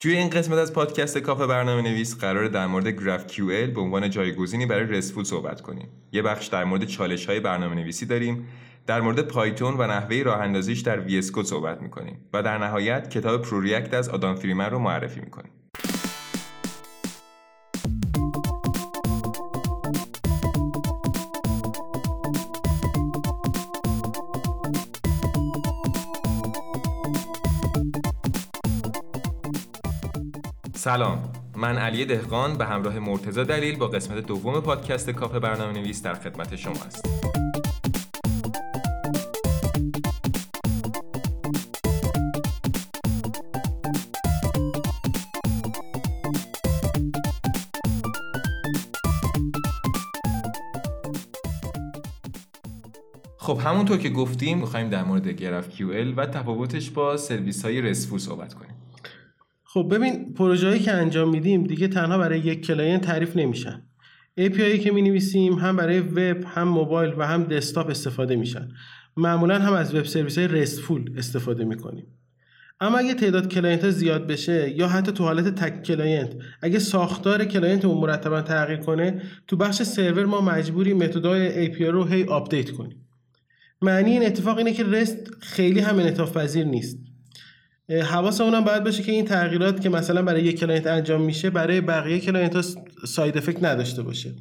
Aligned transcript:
توی 0.00 0.16
این 0.16 0.30
قسمت 0.30 0.58
از 0.58 0.72
پادکست 0.72 1.18
کافه 1.18 1.46
برنامه 1.46 1.82
نویس 1.82 2.18
قرار 2.18 2.48
در 2.48 2.66
مورد 2.66 2.88
GraphQL 2.88 3.72
به 3.74 3.80
عنوان 3.80 4.10
جایگزینی 4.10 4.66
برای 4.66 4.86
RESTful 4.86 5.24
صحبت 5.24 5.60
کنیم. 5.60 5.88
یه 6.12 6.22
بخش 6.22 6.46
در 6.46 6.64
مورد 6.64 6.84
چالش 6.84 7.26
های 7.26 7.40
برنامه 7.40 7.74
نویسی 7.74 8.06
داریم 8.06 8.48
در 8.86 9.00
مورد 9.00 9.20
پایتون 9.20 9.74
و 9.78 9.86
نحوه 9.86 10.22
راه 10.22 10.40
اندازیش 10.40 10.80
در 10.80 11.00
VS 11.00 11.22
صحبت 11.22 11.82
می‌کنیم 11.82 12.18
و 12.32 12.42
در 12.42 12.58
نهایت 12.58 13.10
کتاب 13.10 13.42
Pro 13.42 13.62
React 13.62 13.94
از 13.94 14.08
آدام 14.08 14.36
فریمن 14.36 14.70
رو 14.70 14.78
معرفی 14.78 15.20
می‌کنیم. 15.20 15.52
سلام. 30.88 31.32
من 31.56 31.78
علی 31.78 32.04
دهقان 32.04 32.58
به 32.58 32.64
همراه 32.64 32.98
مرتزا 32.98 33.44
دلیل 33.44 33.76
با 33.76 33.88
قسمت 33.88 34.26
دوم 34.26 34.60
پادکست 34.60 35.10
کافه 35.10 35.38
برنامه 35.38 35.72
نویس 35.72 36.02
در 36.02 36.14
خدمت 36.14 36.56
شما 36.56 36.74
است 36.86 37.06
خب 53.36 53.58
همونطور 53.64 53.98
که 53.98 54.08
گفتیم 54.08 54.58
می‌خوایم 54.58 54.88
در 54.88 55.04
مورد 55.04 55.28
گراف 55.28 55.68
کیو 55.68 56.14
و 56.14 56.26
تفاوتش 56.26 56.90
با 56.90 57.16
سرویس 57.16 57.64
های 57.64 57.80
رسفول 57.80 58.18
صحبت 58.18 58.54
کنیم. 58.54 58.77
خب 59.70 59.88
ببین 59.90 60.34
پروژه‌ای 60.34 60.78
که 60.78 60.92
انجام 60.92 61.30
میدیم 61.30 61.64
دیگه 61.64 61.88
تنها 61.88 62.18
برای 62.18 62.38
یک 62.38 62.66
client 62.66 63.02
تعریف 63.02 63.36
نمیشن. 63.36 63.82
API 64.40 64.78
که 64.80 64.92
می 64.92 65.02
نویسیم 65.02 65.52
هم 65.52 65.76
برای 65.76 66.00
وب 66.00 66.44
هم 66.46 66.68
موبایل 66.68 67.14
و 67.18 67.26
هم 67.26 67.44
دسکتاپ 67.44 67.90
استفاده 67.90 68.36
میشن. 68.36 68.68
معمولا 69.16 69.58
هم 69.58 69.72
از 69.72 69.94
web 69.94 70.04
service 70.04 70.38
های 70.38 70.48
RESTful 70.48 71.14
استفاده 71.16 71.64
می‌کنیم. 71.64 72.06
اما 72.80 72.98
اگه 72.98 73.14
تعداد 73.14 73.48
client 73.48 73.84
ها 73.84 73.90
زیاد 73.90 74.26
بشه 74.26 74.70
یا 74.70 74.88
حتی 74.88 75.12
تو 75.12 75.24
حالت 75.24 75.54
تک 75.54 75.82
client 75.82 76.32
اگه 76.62 76.78
ساختار 76.78 77.44
client 77.44 77.84
رو 77.84 77.94
مرتبا 77.94 78.42
تغییر 78.42 78.78
کنه 78.78 79.22
تو 79.46 79.56
بخش 79.56 79.82
سرور 79.82 80.26
ما 80.26 80.40
مجبوری 80.40 80.94
method 80.94 81.56
ای 81.56 81.66
API 81.66 81.80
رو 81.80 82.04
هی 82.04 82.24
update 82.24 82.70
کنیم. 82.70 83.08
معنی 83.82 84.10
این 84.10 84.26
اتفاق 84.26 84.58
اینه 84.58 84.72
که 84.72 84.84
REST 84.84 85.30
خیلی 85.40 85.80
هم 85.80 85.98
انعطاف 85.98 86.36
پذیر 86.36 86.64
نیست. 86.64 87.07
حواس 87.90 88.40
اونم 88.40 88.64
باید 88.64 88.84
باشه 88.84 89.02
که 89.02 89.12
این 89.12 89.24
تغییرات 89.24 89.80
که 89.80 89.88
مثلا 89.88 90.22
برای 90.22 90.44
یک 90.44 90.60
client 90.60 90.86
انجام 90.86 91.22
میشه 91.22 91.50
برای 91.50 91.80
بقیه 91.80 92.20
client 92.20 92.56
ها 92.56 92.62
side 93.06 93.36
effect 93.36 93.64
نداشته 93.64 94.02
باشه. 94.02 94.34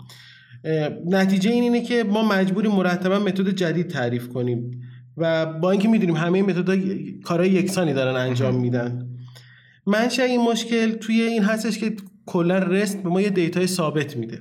نتیجه 1.06 1.52
این 1.52 1.64
اینه 1.64 1.82
که 1.82 2.04
ما 2.04 2.28
مجبوریم 2.28 2.72
مرتبا 2.72 3.20
method 3.20 3.50
جدید 3.50 3.88
تعریف 3.88 4.28
کنیم 4.28 4.82
و 5.18 5.46
با 5.46 5.72
اینکه 5.72 5.88
می‌دونیم 5.88 6.16
همه 6.16 6.42
method 6.42 6.80
کارهای 7.24 7.50
یکسانی 7.50 7.94
دارن 7.94 8.16
انجام 8.16 8.56
میدن. 8.56 9.10
منشأ 9.86 10.24
این 10.24 10.42
مشکل 10.42 10.92
توی 10.92 11.22
این 11.22 11.44
هستش 11.44 11.78
که 11.78 11.96
کلا 12.26 12.58
REST 12.58 13.04
به 13.04 13.10
ما 13.10 13.22
یه 13.22 13.30
data 13.30 13.60
ی 13.60 13.68
ثابت 13.68 14.18
میده. 14.18 14.40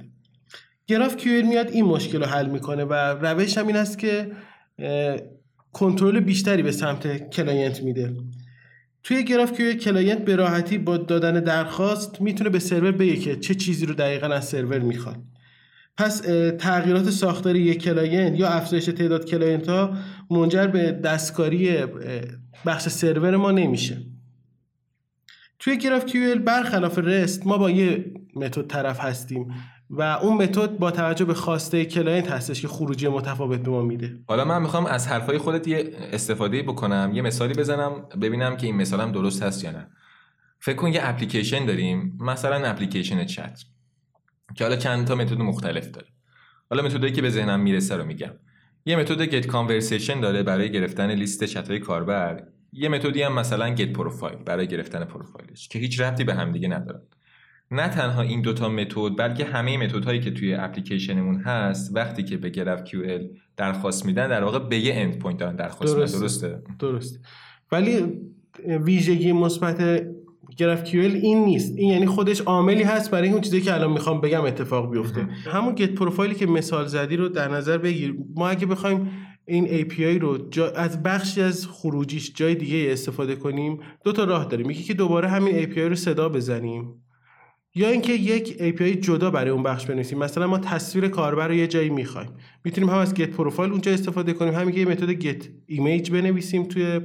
GraphQL 0.86 1.47
میاد 1.47 1.71
این 1.71 1.84
مشکل 1.84 2.19
رو 2.19 2.27
حل 2.27 2.47
می‌کنه 2.47 2.84
و 2.84 2.95
روش 2.95 3.59
هم 3.59 3.67
این 3.67 3.77
است 3.77 3.99
که 3.99 4.33
کنترل 5.73 6.21
بیشتری 6.21 6.62
به 6.62 6.73
سمت 6.73 7.31
client 7.31 7.83
میده. 7.83 8.15
توی 9.07 9.25
GraphQL 9.25 9.75
client 9.75 10.25
به 10.25 10.37
راحتی 10.37 10.79
با 10.79 10.97
دادن 10.97 11.41
درخواست 11.41 12.21
می‌تونه 12.21 12.51
به 12.51 12.59
سرور 12.59 12.93
بگه 12.93 13.17
که 13.17 13.37
چه 13.37 13.55
چیزی 13.55 13.87
رو 13.87 13.95
دقیقا 13.95 14.27
از 14.27 14.49
سرور 14.49 14.79
می‌خواد. 14.79 15.17
پس 15.97 16.19
تغییرات 16.59 17.11
ساختاری 17.11 17.61
یک 17.61 17.83
client 17.83 18.39
یا 18.39 18.49
افزایش 18.49 18.84
تعداد 18.84 19.25
client 19.25 19.69
ها 19.69 19.97
منجر 20.31 20.66
به 20.66 20.93
دستکاری 20.93 21.77
بخش 22.66 22.89
سرور 22.89 23.37
ما 23.37 23.50
نمیشه. 23.50 24.03
توی 25.59 25.78
GraphQL 25.78 26.38
برخلاف 26.39 26.99
REST 26.99 27.47
ما 27.47 27.59
با 27.59 27.71
یه 27.71 28.05
method 28.37 28.66
طرف 28.66 29.00
هستیم. 29.00 29.55
و 29.91 30.02
اون 30.02 30.36
method 30.37 30.78
با 30.78 30.91
توجه 30.91 31.24
به 31.24 31.34
خواسته 31.34 31.84
client 31.84 32.31
هستش 32.30 32.62
که 32.62 32.69
خروجی 32.69 33.08
متفاوت 33.08 33.60
به 33.60 33.70
ما 33.70 33.82
میده. 33.82 34.19
حالا 34.28 34.44
من 34.44 34.62
می‌خوام 34.62 34.86
از 34.86 35.08
حرفای 35.08 35.38
خودت 35.38 35.69
یه 35.69 35.92
استفاده 36.12 36.62
بکنم 36.62 37.10
یه 37.14 37.22
مثالی 37.22 37.54
بزنم 37.54 38.08
ببینم 38.22 38.56
که 38.56 38.66
این 38.66 38.76
مثالم 38.76 39.12
درست 39.12 39.42
هست 39.42 39.64
یا 39.64 39.70
نه. 39.70 39.86
فکر 40.60 40.76
کن 40.76 40.92
یه 40.92 41.00
اپلیکیشن 41.02 41.66
داریم 41.66 42.19
مثلا 42.20 42.69
اپلیکیشن 42.69 43.24
چت 43.24 43.60
که 44.54 44.64
حالا 44.64 44.76
چند 44.76 45.06
تا 45.06 45.14
متد 45.14 45.38
مختلف 45.38 45.91
داره. 45.91 46.06
حالا 46.70 46.82
متدی 46.82 47.12
که 47.12 47.22
به 47.22 47.30
ذهنم 47.30 47.60
می‌رسه 47.60 47.97
رو 47.97 48.04
میگم. 48.04 48.32
یه 48.86 48.97
متد 48.97 49.22
گت 49.22 49.47
کانورسیشن 49.47 50.20
داره 50.20 50.42
برای 50.42 50.72
گرفتن 50.72 51.10
لیست 51.10 51.44
چت 51.44 51.78
کاربر. 51.78 52.42
یه 52.72 52.88
متدی 52.88 53.22
هم 53.22 53.32
مثلا 53.32 53.74
گت 53.74 53.92
پروفایل 53.92 54.38
برای 54.38 54.68
گرفتن 54.68 55.04
پروفایلش 55.04 55.68
که 55.68 55.78
هیچ 55.78 56.00
ربطی 56.00 56.24
به 56.24 56.34
هم 56.34 56.53
دیگه 56.53 56.68
ندارن. 56.68 57.03
نه 57.71 57.88
تنها 57.88 58.22
این 58.22 58.43
دوتا 58.43 58.69
متد 58.69 59.16
بلکه 59.19 59.44
همه 59.44 59.77
متد 59.77 60.04
هایی 60.04 60.21
که 60.21 60.31
توی 60.31 60.54
اپلیکیشنمون 60.54 61.34
هست 61.41 61.91
وقتی 61.94 62.22
که 62.22 62.37
به 62.37 62.50
QL 62.84 63.21
درخواست 63.56 64.06
میدن 64.06 64.28
در 64.28 64.44
واقع 64.44 64.59
به 64.59 64.78
یه 64.78 64.94
endpoint 64.94 65.38
دارن 65.41 65.56
درخواست 65.56 65.97
درسته. 65.97 66.19
درسته؟ 66.19 66.62
درست 66.78 67.21
ولی 67.72 68.04
ویژگی 68.69 69.32
مثبت 69.32 70.06
QL 70.84 71.00
این 71.00 71.44
نیست. 71.44 71.75
این 71.77 71.93
یعنی 71.93 72.06
خودش 72.06 72.41
عاملی 72.41 72.82
هست 72.82 73.10
برای 73.10 73.28
اون 73.28 73.41
چیزی 73.41 73.60
که 73.60 73.75
الان 73.75 73.93
می‌خوام 73.93 74.21
بگم 74.21 74.44
اتفاق 74.44 74.91
بیفته. 74.91 75.28
همون 75.47 75.75
get 75.75 75.94
profile 75.94 76.29
ی 76.29 76.34
که 76.34 76.47
مثال 76.47 76.87
زدی 76.87 77.16
رو 77.16 77.28
در 77.28 77.48
نظر 77.48 77.78
بگیر. 77.78 78.16
ما 78.34 78.48
اگه 78.48 78.66
بخوایم 78.66 79.10
این 79.44 79.66
API 79.66 80.21
رو 80.21 80.38
از 80.77 81.03
بخشی 81.03 81.43
از 81.43 81.66
خروجیش 81.66 82.33
جای 82.34 82.54
دیگه 82.54 82.93
استفاده 82.93 83.37
کنیم 83.37 83.78
دو 84.04 84.12
تا 84.12 84.25
راه 84.25 84.44
داریم. 84.44 84.71
یکی 84.71 84.83
که 84.83 84.94
دوباره 84.94 85.28
همین 85.28 85.62
API 85.62 85.78
رو 85.78 85.94
صدا 85.94 86.28
بزنیم. 86.28 87.06
یا 87.78 87.88
اینکه 87.88 88.12
یک 88.12 88.56
API 88.59 89.00
جدا 89.00 89.31
برای 89.31 89.50
اون 89.50 89.62
بخش 89.62 89.87
بنویسیم. 89.87 90.19
مثلا 90.19 90.47
ما 90.47 90.59
تصویر 90.59 91.09
کاربر 91.09 91.48
رو 91.48 91.54
یه 91.54 91.66
جایی 91.66 91.91
می‌خوایم. 91.91 92.28
می‌تونیم 92.64 92.91
هم 92.91 92.98
از 92.98 93.14
get 93.15 93.31
profile 93.31 93.71
اونجا 93.70 93.92
استفاده 93.92 94.32
کنیم. 94.32 94.54
همین 94.54 94.76
یه 94.76 94.84
method 94.84 95.10
get 95.10 95.49
image 95.66 96.10
بنویسیم 96.10 96.65
توی 96.65 97.00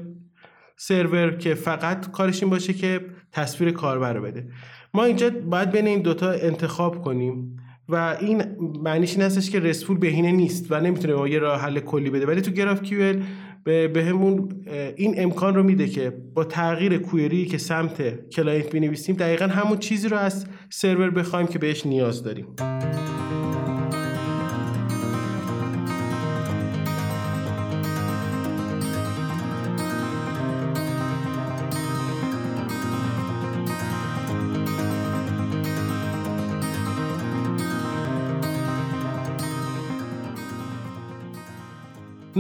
سرور 0.75 1.31
که 1.31 1.53
فقط 1.53 2.11
کارش 2.11 2.43
این 2.43 2.49
باشه 2.49 2.73
که 2.73 3.05
تصویر 3.31 3.71
کاربر 3.71 4.13
رو 4.13 4.21
بده. 4.21 4.47
ما 4.93 5.03
اینجا 5.03 5.29
باید 5.29 5.71
بین 5.71 5.87
این 5.87 6.01
دوتا 6.01 6.31
انتخاب 6.31 7.01
کنیم 7.01 7.57
و 7.89 8.17
این 8.21 8.43
معنیش 8.83 9.13
این 9.13 9.21
هستش 9.21 9.49
که 9.49 9.59
RESTful 9.59 9.97
بهینه 9.97 10.31
نیست 10.31 10.65
و 10.69 10.79
نمی‌تونه 10.79 11.13
ما 11.13 11.27
یه 11.27 11.39
راه 11.39 11.61
حل 11.61 11.79
کلی 11.79 12.09
بده. 12.09 12.25
ولی 12.25 12.41
تو 12.41 12.51
GraphQL 12.51 13.15
به 13.63 13.87
بهمون 13.87 14.65
این 14.95 15.13
امکان 15.17 15.55
رو 15.55 15.63
میده 15.63 15.87
که 15.87 16.13
با 16.33 16.43
تغییر 16.43 16.97
query 16.97 17.45
که 17.45 17.57
سمت 17.57 18.29
client 18.29 18.69
بنویسیم 18.69 19.15
دقیقا 19.15 19.45
همون 19.45 19.77
چیزی 19.77 20.07
رو 20.07 20.17
از 20.17 20.45
سرور 20.69 21.09
بخوایم 21.09 21.47
که 21.47 21.59
بهش 21.59 21.85
نیاز 21.85 22.23
داریم. 22.23 22.47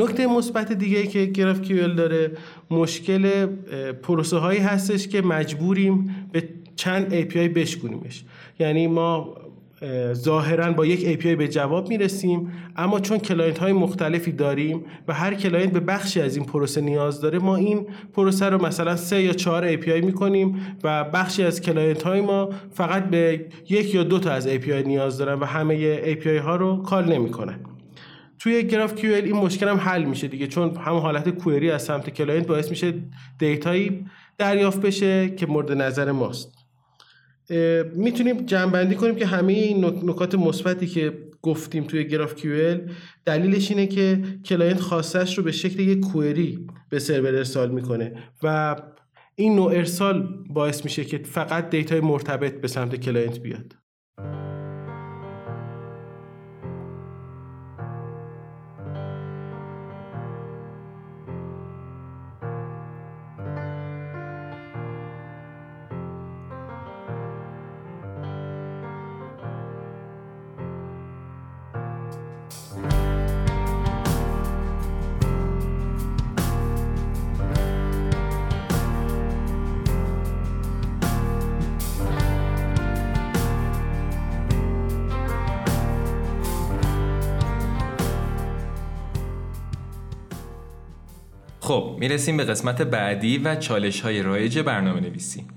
نکته 0.01 0.27
مثبت 0.27 0.71
دیگه 0.71 1.07
که 1.07 1.25
GraphQL 1.25 1.95
داره 1.95 2.31
مشکل 2.71 3.45
پروسه 4.03 4.37
هایی 4.37 4.59
هستش 4.59 5.07
که 5.07 5.21
مجبوریم 5.21 6.15
به 6.31 6.43
چند 6.75 7.21
API 7.21 7.37
بشکنیمش 7.37 8.23
یعنی 8.59 8.87
ما 8.87 9.35
ظاهرا 10.13 10.71
با 10.71 10.85
یک 10.85 11.21
API 11.21 11.27
به 11.27 11.47
جواب 11.47 11.89
می‌رسیم 11.89 12.51
اما 12.75 12.99
چون 12.99 13.17
client 13.17 13.57
های 13.57 13.73
مختلفی 13.73 14.31
داریم 14.31 14.85
و 15.07 15.13
هر 15.13 15.33
client 15.33 15.73
به 15.73 15.79
بخشی 15.79 16.21
از 16.21 16.35
این 16.35 16.45
پروسه 16.45 16.81
نیاز 16.81 17.21
داره 17.21 17.39
ما 17.39 17.55
این 17.55 17.87
پروسه 18.13 18.45
رو 18.45 18.65
مثلا 18.65 18.95
سه 18.95 19.21
یا 19.21 19.33
چهار 19.33 19.75
API 19.75 20.05
می‌کنیم 20.05 20.77
و 20.83 21.03
بخشی 21.03 21.43
از 21.43 21.61
client 21.61 22.03
های 22.03 22.21
ما 22.21 22.49
فقط 22.71 23.09
به 23.09 23.45
یک 23.69 23.95
یا 23.95 24.03
دو 24.03 24.19
تا 24.19 24.31
از 24.31 24.47
API 24.47 24.69
نیاز 24.69 25.17
دارن 25.17 25.39
و 25.39 25.45
همه 25.45 26.01
API 26.15 26.27
ها 26.27 26.55
رو 26.55 26.83
call 26.83 27.13
نمی‌کنن. 27.13 27.70
توی 28.41 28.63
GraphQL 28.63 29.13
این 29.13 29.35
مشکل 29.35 29.67
هم 29.67 29.77
حل 29.77 30.03
میشه 30.03 30.27
دیگه 30.27 30.47
چون 30.47 30.75
همون 30.77 31.01
حالت 31.01 31.29
query 31.29 31.71
از 31.71 31.83
سمت 31.83 32.09
client 32.09 32.47
باعث 32.47 32.69
میشه 32.69 32.93
data 33.39 33.83
یی 33.83 34.05
دریافت 34.37 34.81
بشه 34.81 35.29
که 35.29 35.45
مورد 35.45 35.71
نظر 35.71 36.11
ماست. 36.11 36.53
می‌تونیم 37.95 38.45
جمعبندی 38.45 38.95
کنیم 38.95 39.15
که 39.15 39.25
همه 39.25 39.53
این 39.53 39.85
نکات 39.85 40.35
مثبتی 40.35 40.87
که 40.87 41.13
گفتیم 41.41 41.83
توی 41.83 42.07
GraphQL 42.07 42.77
دلیلش 43.25 43.71
اینه 43.71 43.87
که 43.87 44.23
client 44.45 44.79
خواستش 44.79 45.37
رو 45.37 45.43
به 45.43 45.51
شکل 45.51 45.79
یک 45.79 45.99
query 45.99 46.67
به 46.89 46.99
سرور 46.99 47.35
ارسال 47.35 47.71
می‌کنه 47.71 48.13
و 48.43 48.75
این 49.35 49.55
نوع 49.55 49.71
ارسال 49.71 50.27
باعث 50.49 50.83
میشه 50.83 51.05
که 51.05 51.17
فقط 51.17 51.69
data 51.69 51.93
ی 51.93 51.99
مرتبط 51.99 52.61
به 52.61 52.67
سمت 52.67 52.95
client 52.95 53.39
بیاد. 53.39 53.80
می‌رسیم 92.01 92.37
به 92.37 92.43
قسمت 92.43 92.81
بعدی 92.81 93.37
و 93.37 93.55
چالش 93.55 94.01
های 94.01 94.21
رایج 94.21 94.59
برنامه 94.59 94.99
نویسی 94.99 95.47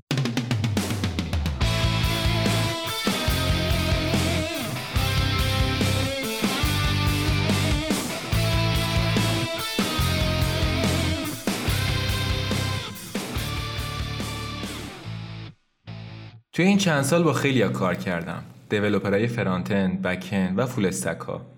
توی 16.53 16.65
این 16.65 16.77
چند 16.77 17.01
سال 17.01 17.23
با 17.23 17.33
خیلی 17.33 17.63
کار 17.63 17.95
کردم. 17.95 18.43
دیولوپرهای 18.69 19.27
فرانتن، 19.27 20.01
بکن 20.01 20.53
و 20.55 20.65
فول 20.65 20.85
استک 20.85 21.19
ها 21.19 21.54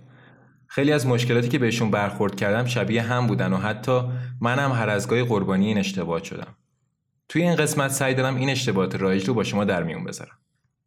خیلی 0.77 0.91
از 0.91 1.07
مشکلاتی 1.07 1.49
که 1.49 1.59
بهشون 1.59 1.91
برخورد 1.91 2.35
کردم 2.35 2.65
شبیه 2.65 3.01
هم 3.01 3.27
بودن 3.27 3.53
و 3.53 3.57
حتی 3.57 4.01
منم 4.41 4.71
هر 4.71 4.89
از 4.89 5.07
گاهی 5.07 5.23
قربانی 5.23 5.67
این 5.67 5.77
اشتباهات 5.77 6.23
شدم. 6.23 6.55
توی 7.29 7.41
این 7.41 7.55
قسمت 7.55 7.91
سعی 7.91 8.13
دارم 8.13 8.35
این 8.35 8.49
اشتباهات 8.49 8.95
رایج 8.95 9.27
رو 9.27 9.33
با 9.33 9.43
شما 9.43 9.63
در 9.63 9.83
میون 9.83 10.03
بذارم. 10.03 10.37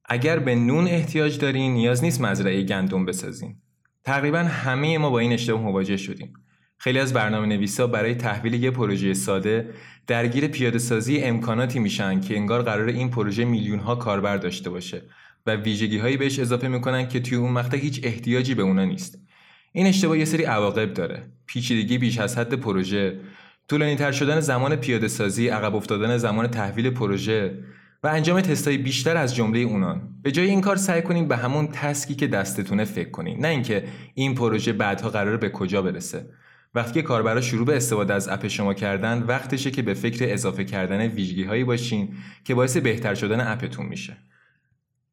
اگر 0.05 0.39
به 0.39 0.55
نون 0.55 0.87
احتیاج 0.87 1.39
دارین 1.39 1.73
نیاز 1.73 2.05
نیست 2.05 2.21
مزرعه 2.21 2.63
گندم 2.63 3.07
بسازین. 3.07 3.57
تقریبا 4.05 4.39
همه 4.39 4.99
ما 4.99 5.11
با 5.11 5.19
این 5.19 5.33
اشتباه 5.33 5.61
مواجه 5.61 5.97
شدیم. 5.97 6.33
خیلی 6.79 6.99
از 6.99 7.13
برنامه 7.13 7.47
نویسا 7.47 7.87
برای 7.87 8.15
تحویل 8.15 8.55
یه 8.55 8.71
پروژه 8.71 9.15
ساده 9.15 9.71
درگیر 10.07 10.47
پیاده 10.47 10.79
سازی 10.79 11.19
امکاناتی 11.19 11.79
میشن 11.79 12.21
که 12.21 12.37
انگار 12.37 12.63
قرار 12.63 12.89
این 12.89 13.11
پروژه 13.11 13.45
میلیون 13.45 13.79
ها 13.79 13.95
کاربر 13.95 14.37
داشته 14.37 14.71
باشه 14.71 15.03
و 15.47 15.57
ویژگی 15.57 15.99
هایی 15.99 16.17
بهش 16.17 16.39
اضافه 16.39 16.69
می‌کنن 16.69 17.09
که 17.09 17.21
توی 17.21 17.39
اون 17.39 17.53
مقطع 17.53 17.77
هیچ 17.77 18.01
احتیاجی 18.03 18.55
به 18.55 18.63
اونا 18.63 18.85
نیست. 18.85 19.30
این 19.73 19.87
اشتباه 19.87 20.19
یه 20.19 20.25
سری 20.25 20.45
عواقب 20.45 20.95
داره. 20.95 21.23
پیچیدگی 21.47 21.99
بیش 21.99 22.19
از 22.19 22.39
حد 22.39 22.55
پروژه 22.55 23.21
طولانی 23.69 23.97
تر 23.97 24.13
شدن 24.13 24.41
زمان 24.41 24.77
پیاده 24.77 25.09
سازی 25.09 25.49
عقب 25.49 25.75
افتادن 25.75 26.17
زمان 26.17 26.47
تحویل 26.47 26.91
پروژه 26.91 27.59
و 28.03 28.07
انجام 28.07 28.41
تستای 28.41 28.79
بیشتر 28.79 29.17
از 29.17 29.35
جمله 29.35 29.59
اونان. 29.59 30.03
به 30.23 30.33
جای 30.33 30.47
این 30.47 30.61
کار 30.61 30.77
سعی 30.77 31.03
کنیم 31.03 31.29
به 31.29 31.37
همون 31.37 31.67
تسکی 31.67 32.15
که 32.15 32.27
دستتونه 32.27 32.85
فکر 32.85 33.11
کنین. 33.11 33.41
نه 33.41 33.49
اینکه 33.49 33.85
این 34.15 34.35
پروژه 34.35 34.73
بعدها 34.73 35.11
قرار 35.11 35.37
به 35.37 35.51
کجا 35.51 35.83
برسه. 35.83 36.27
وقتی 36.75 36.93
که 36.93 37.03
کاربرا 37.03 37.41
شروع 37.41 37.67
به 37.67 37.77
استفاده 37.77 38.15
از 38.15 38.29
اپ 38.29 38.49
شما 38.49 38.75
کردن 38.75 39.23
وقتشه 39.23 39.71
که 39.71 39.83
به 39.83 39.95
فکر 39.95 40.33
اضافه 40.33 40.65
کردن 40.65 41.01
ویژگی 41.01 41.45
هایی 41.45 41.65
باشین 41.65 42.15
که 42.45 42.55
باعث 42.55 42.77
بهتر 42.77 43.15
شدن 43.15 43.41
اپتون 43.53 43.87
میشه. 43.87 44.17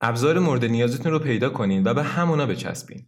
ابزار 0.02 0.40
مورد 0.40 0.66
نیازتون 0.66 1.12
رو 1.12 1.20
پیدا 1.20 1.50
کنین 1.50 1.84
و 1.84 1.94
به 1.94 2.04
همونا 2.04 2.46
بچسبین. 2.46 3.06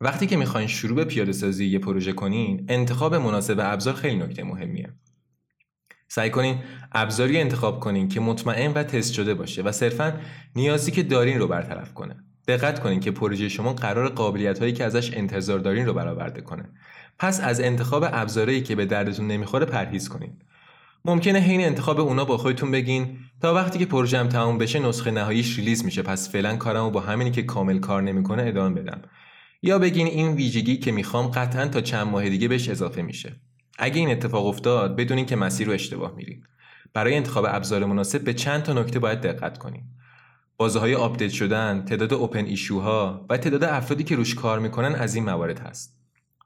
وقتی 0.00 0.26
که 0.26 0.36
می‌خواین 0.36 0.68
شروع 0.68 0.96
به 0.96 1.04
پیاده 1.04 1.32
سازی 1.32 1.66
یه 1.66 1.78
پروژه 1.78 2.12
کنین 2.12 2.66
انتخاب 2.68 3.14
مناسب 3.14 3.56
ابزار 3.60 3.94
خیلی 3.94 4.16
نکته 4.16 4.44
مهمیه. 4.44 4.94
سعی 6.08 6.30
کنین 6.30 6.58
ابزاری 6.92 7.40
انتخاب 7.40 7.80
کنین 7.80 8.08
که 8.08 8.20
مطمئن 8.20 8.72
و 8.72 8.82
تست 8.82 9.12
شده 9.12 9.34
باشه 9.34 9.62
و 9.62 9.72
صرفا 9.72 10.20
نیازی 10.56 10.90
که 10.90 11.02
دارین 11.02 11.38
رو 11.38 11.48
برطرف 11.48 11.94
کنه. 11.94 12.16
دقت 12.48 12.80
کنین 12.80 13.00
که 13.00 13.10
پروژه 13.10 13.48
شما 13.48 13.72
قرار 13.72 14.08
قابلیت 14.08 14.58
هایی 14.58 14.72
که 14.72 14.84
ازش 14.84 15.14
انتظار 15.14 15.58
دارین 15.58 15.86
رو 15.86 15.94
برآورده 15.94 16.40
کنه. 16.40 16.70
پس 17.18 17.40
از 17.40 17.60
انتخاب 17.60 18.04
ابزاری 18.12 18.62
که 18.62 18.76
به 18.76 18.86
دردتون 18.86 19.26
نمی‌خوره 19.26 19.66
پرهیز 19.66 20.08
کنین. 20.08 20.38
ممکنه 21.04 21.38
حین 21.38 21.60
انتخاب 21.60 22.00
اونا 22.00 22.24
با 22.24 22.36
خودتون 22.36 22.70
بگین 22.70 23.18
تا 23.42 23.54
وقتی 23.54 23.78
که 23.78 23.86
پروژم 23.86 24.28
تموم 24.28 24.58
بشه 24.58 24.78
نسخه 24.78 25.10
نهاییش 25.10 25.58
release 25.58 25.84
میشه 25.84 26.02
پس 26.02 26.32
فعلا 26.32 26.56
کارمو 26.56 26.90
با 26.90 27.00
همینی 27.00 27.30
که 27.30 27.42
کامل 27.42 27.78
کار 27.78 28.02
نمی‌کنه 28.02 28.42
ادامه 28.46 28.82
بدم. 28.82 29.02
یا 29.62 29.78
بگین 29.78 30.06
این 30.06 30.32
ویژگی 30.32 30.76
که 30.76 30.92
می‌خوام 30.92 31.26
قطعا 31.26 31.68
تا 31.68 31.80
چند 31.80 32.06
ماه 32.06 32.28
دیگه 32.28 32.48
بهش 32.48 32.68
اضافه 32.68 33.02
میشه. 33.02 33.36
اگه 33.78 33.98
این 33.98 34.10
اتفاق 34.10 34.46
افتاد 34.46 34.96
بدونین 34.96 35.26
که 35.26 35.36
مسیر 35.36 35.66
رو 35.66 35.72
اشتباه 35.72 36.14
میرین 36.16 36.44
برای 36.92 37.16
انتخاب 37.16 37.44
ابزار 37.48 37.84
مناسب 37.84 38.24
به 38.24 38.34
چند 38.34 38.62
تا 38.62 38.72
نکته 38.72 38.98
باید 38.98 39.20
دقت 39.20 39.58
کنیم. 39.58 39.96
بازه 40.56 40.78
های 40.78 40.94
update 40.94 41.30
شدن 41.30 41.84
تعداد 41.84 42.14
open 42.14 42.44
issue 42.44 43.12
ها 43.12 43.26
و 43.30 43.36
تعداد 43.36 43.64
افرادی 43.64 44.04
که 44.04 44.16
روش 44.16 44.34
کار 44.34 44.58
می‌کنن 44.58 44.94
از 44.94 45.14
این 45.14 45.24
موارد 45.24 45.60
هست. 45.60 45.96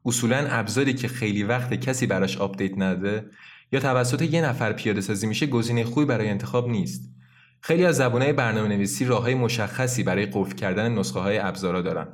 اصولا 0.06 0.46
ابزاری 0.48 0.94
که 0.94 1.08
خیلی 1.08 1.42
وقت 1.42 1.74
کسی 1.74 2.06
براش 2.06 2.36
update 2.36 2.78
نده 2.78 3.26
یا 3.72 3.80
توسط 3.80 4.22
یه 4.22 4.44
نفر 4.44 4.72
پیاده 4.72 5.00
سازی 5.00 5.26
میشه 5.26 5.46
گزینه 5.46 5.84
خوبی 5.84 6.06
برای 6.06 6.28
انتخاب 6.28 6.68
نیست. 6.68 7.10
خیلی 7.60 7.84
از 7.84 7.96
زبونهای 7.96 8.32
برنامه 8.32 8.68
نویسی 8.68 9.04
راه 9.04 9.34
مشخصی 9.34 10.02
برای 10.02 10.26
قفل 10.26 10.54
کردن 10.54 10.94
نسخه 10.94 11.20
های 11.20 11.38
ابزارا 11.38 11.82
دارن. 11.82 12.08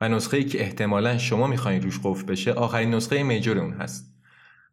و 0.00 0.08
نسخه 0.08 0.36
ای 0.36 0.44
که 0.44 0.62
احتمالا 0.62 1.18
شما 1.18 1.46
می‌خواین 1.46 1.82
روش 1.82 2.00
قفل 2.04 2.26
بشه 2.26 2.52
آخرین 2.52 2.94
نسخه 2.94 3.22
major 3.22 3.58
اون 3.58 3.72
هست. 3.72 4.12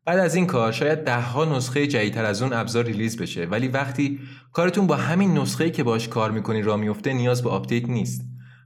بعد 0.06 0.20
از 0.20 0.36
این 0.36 0.48
کار 0.48 0.72
شاید 0.72 1.04
دهها 1.04 1.58
نسخه 1.58 1.88
جدیدتر 1.88 2.26
از 2.26 2.42
اون 2.42 2.54
ابزار 2.54 2.86
release 2.86 3.18
بشه 3.18 3.46
ولی 3.46 3.68
وقتی 3.68 4.20
کارتون 4.54 4.88
با 4.88 4.96
همین 4.96 5.38
نسخه 5.38 5.70
که 5.70 5.84
باش 5.84 6.08
کار 6.08 6.32
می‌کنین 6.32 6.64
راه 6.64 6.78
میفته 6.78 7.14
نیاز 7.14 7.44
به 7.44 7.50
update 7.50 7.90
نیست. 7.90 8.22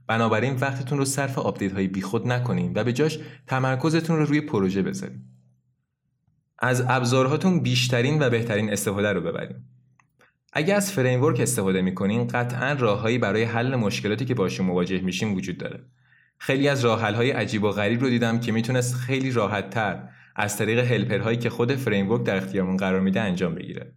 بنابراین 0.06 0.56
وقتتون 0.56 0.98
رو 0.98 1.04
صرف 1.04 1.38
update 1.38 1.72
های 1.72 1.86
بیخود 1.86 2.28
نکنین 2.28 2.72
و 2.74 2.84
به 2.84 2.92
جاش 2.92 3.18
تمرکزتون 3.46 4.16
رو 4.16 4.24
روی 4.24 4.40
پروژه 4.40 4.82
بذارین. 4.82 5.24
از 6.58 6.84
ابزارهاتون 6.88 7.60
بیشترین 7.60 8.22
و 8.22 8.30
بهترین 8.30 8.72
استفاده 8.72 9.12
رو 9.12 9.20
ببرین. 9.20 9.56
اگر 10.52 10.76
از 10.76 10.92
framework 10.92 11.40
استفاده 11.40 11.82
می‌کنین 11.82 12.26
قطعا 12.26 12.72
راههایی 12.72 13.18
برای 13.18 13.42
حل 13.42 13.76
مشکلاتی 13.76 14.24
که 14.24 14.34
باشون 14.34 14.66
مواجه 14.66 15.00
میشین 15.00 15.34
وجود 15.34 15.58
داره. 15.58 15.84
خیلی 16.38 16.68
از 16.68 16.84
های 16.84 17.30
عجیب 17.30 17.64
و 17.64 17.70
غریب 17.70 18.00
رو 18.00 18.08
دیدم 18.08 18.40
که 18.40 18.52
می‌تونست 18.52 18.94
خیلی 18.94 19.32
راحت 19.32 19.70
تر 19.70 20.08
از 20.36 20.56
طریق 20.56 20.78
helper 20.78 21.18
هایی 21.18 21.38
که 21.38 21.50
خود 21.50 21.74
framework 21.74 22.22
در 22.22 22.36
اختیارمون 22.36 22.76
قرار 22.76 23.00
میده 23.00 23.20
انجام 23.20 23.54
بگیره. 23.54 23.92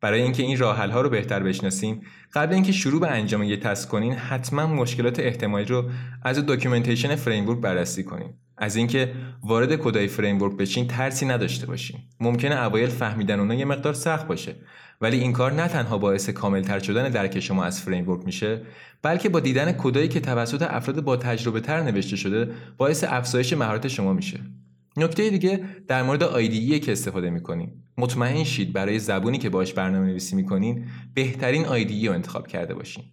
برای 0.00 0.22
اینکه 0.22 0.42
این 0.42 0.58
راه 0.58 0.90
ها 0.90 1.00
رو 1.00 1.08
بهتر 1.08 1.42
بشناسیم 1.42 2.00
قبل 2.34 2.54
اینکه 2.54 2.72
شروع 2.72 3.00
به 3.00 3.10
انجام 3.10 3.42
یه 3.42 3.56
task 3.56 3.88
کنین 3.88 4.12
حتما 4.12 4.66
مشکلات 4.66 5.20
احتمالی 5.20 5.64
رو 5.64 5.90
از 6.22 6.46
documentation 6.46 7.16
framework 7.16 7.60
بررسی 7.60 8.04
کنین. 8.04 8.34
از 8.58 8.76
اینکه 8.76 9.12
وارد 9.42 9.76
کدای 9.76 10.08
framework 10.08 10.56
بشین 10.56 10.86
ترسی 10.86 11.26
نداشته 11.26 11.66
باشین. 11.66 12.00
ممکنه 12.20 12.62
اوایل 12.64 12.88
فهمیدن 12.88 13.40
اونها 13.40 13.54
یه 13.54 13.64
مقدار 13.64 13.94
سخت 13.94 14.26
باشه. 14.26 14.56
ولی 15.02 15.20
این 15.20 15.32
کار 15.32 15.52
نه 15.52 15.68
تنها 15.68 15.98
باعث 15.98 16.28
کاملتر 16.28 16.78
شدن 16.78 17.08
درک 17.08 17.40
شما 17.40 17.64
از 17.64 17.80
framework 17.80 18.26
میشه 18.26 18.62
بلکه 19.02 19.28
با 19.28 19.40
دیدن 19.40 19.72
کدایی 19.72 20.08
که 20.08 20.20
توسط 20.20 20.62
افراد 20.62 21.00
با 21.00 21.16
تجربه 21.16 21.60
تر 21.60 21.82
نوشته 21.82 22.16
شده 22.16 22.50
باعث 22.76 23.04
افزایش 23.08 23.52
مهارت 23.52 23.88
شما 23.88 24.12
میشه. 24.12 24.40
نکته 24.96 25.30
دیگه 25.30 25.64
در 25.88 26.02
مورد 26.02 26.22
IDE 26.22 26.80
که 26.80 26.92
استفاده 26.92 27.30
می‌کنین 27.30 27.72
مطمئن 27.98 28.44
شید 28.44 28.72
برای 28.72 28.98
زبونی 28.98 29.38
که 29.38 29.48
باش 29.48 29.72
برنامه 29.72 30.06
نویسی 30.06 30.36
می‌کنین 30.36 30.84
بهترین 31.14 31.64
IDE 31.64 32.08
رو 32.08 32.14
انتخاب 32.14 32.46
کرده 32.46 32.74
باشین. 32.74 33.04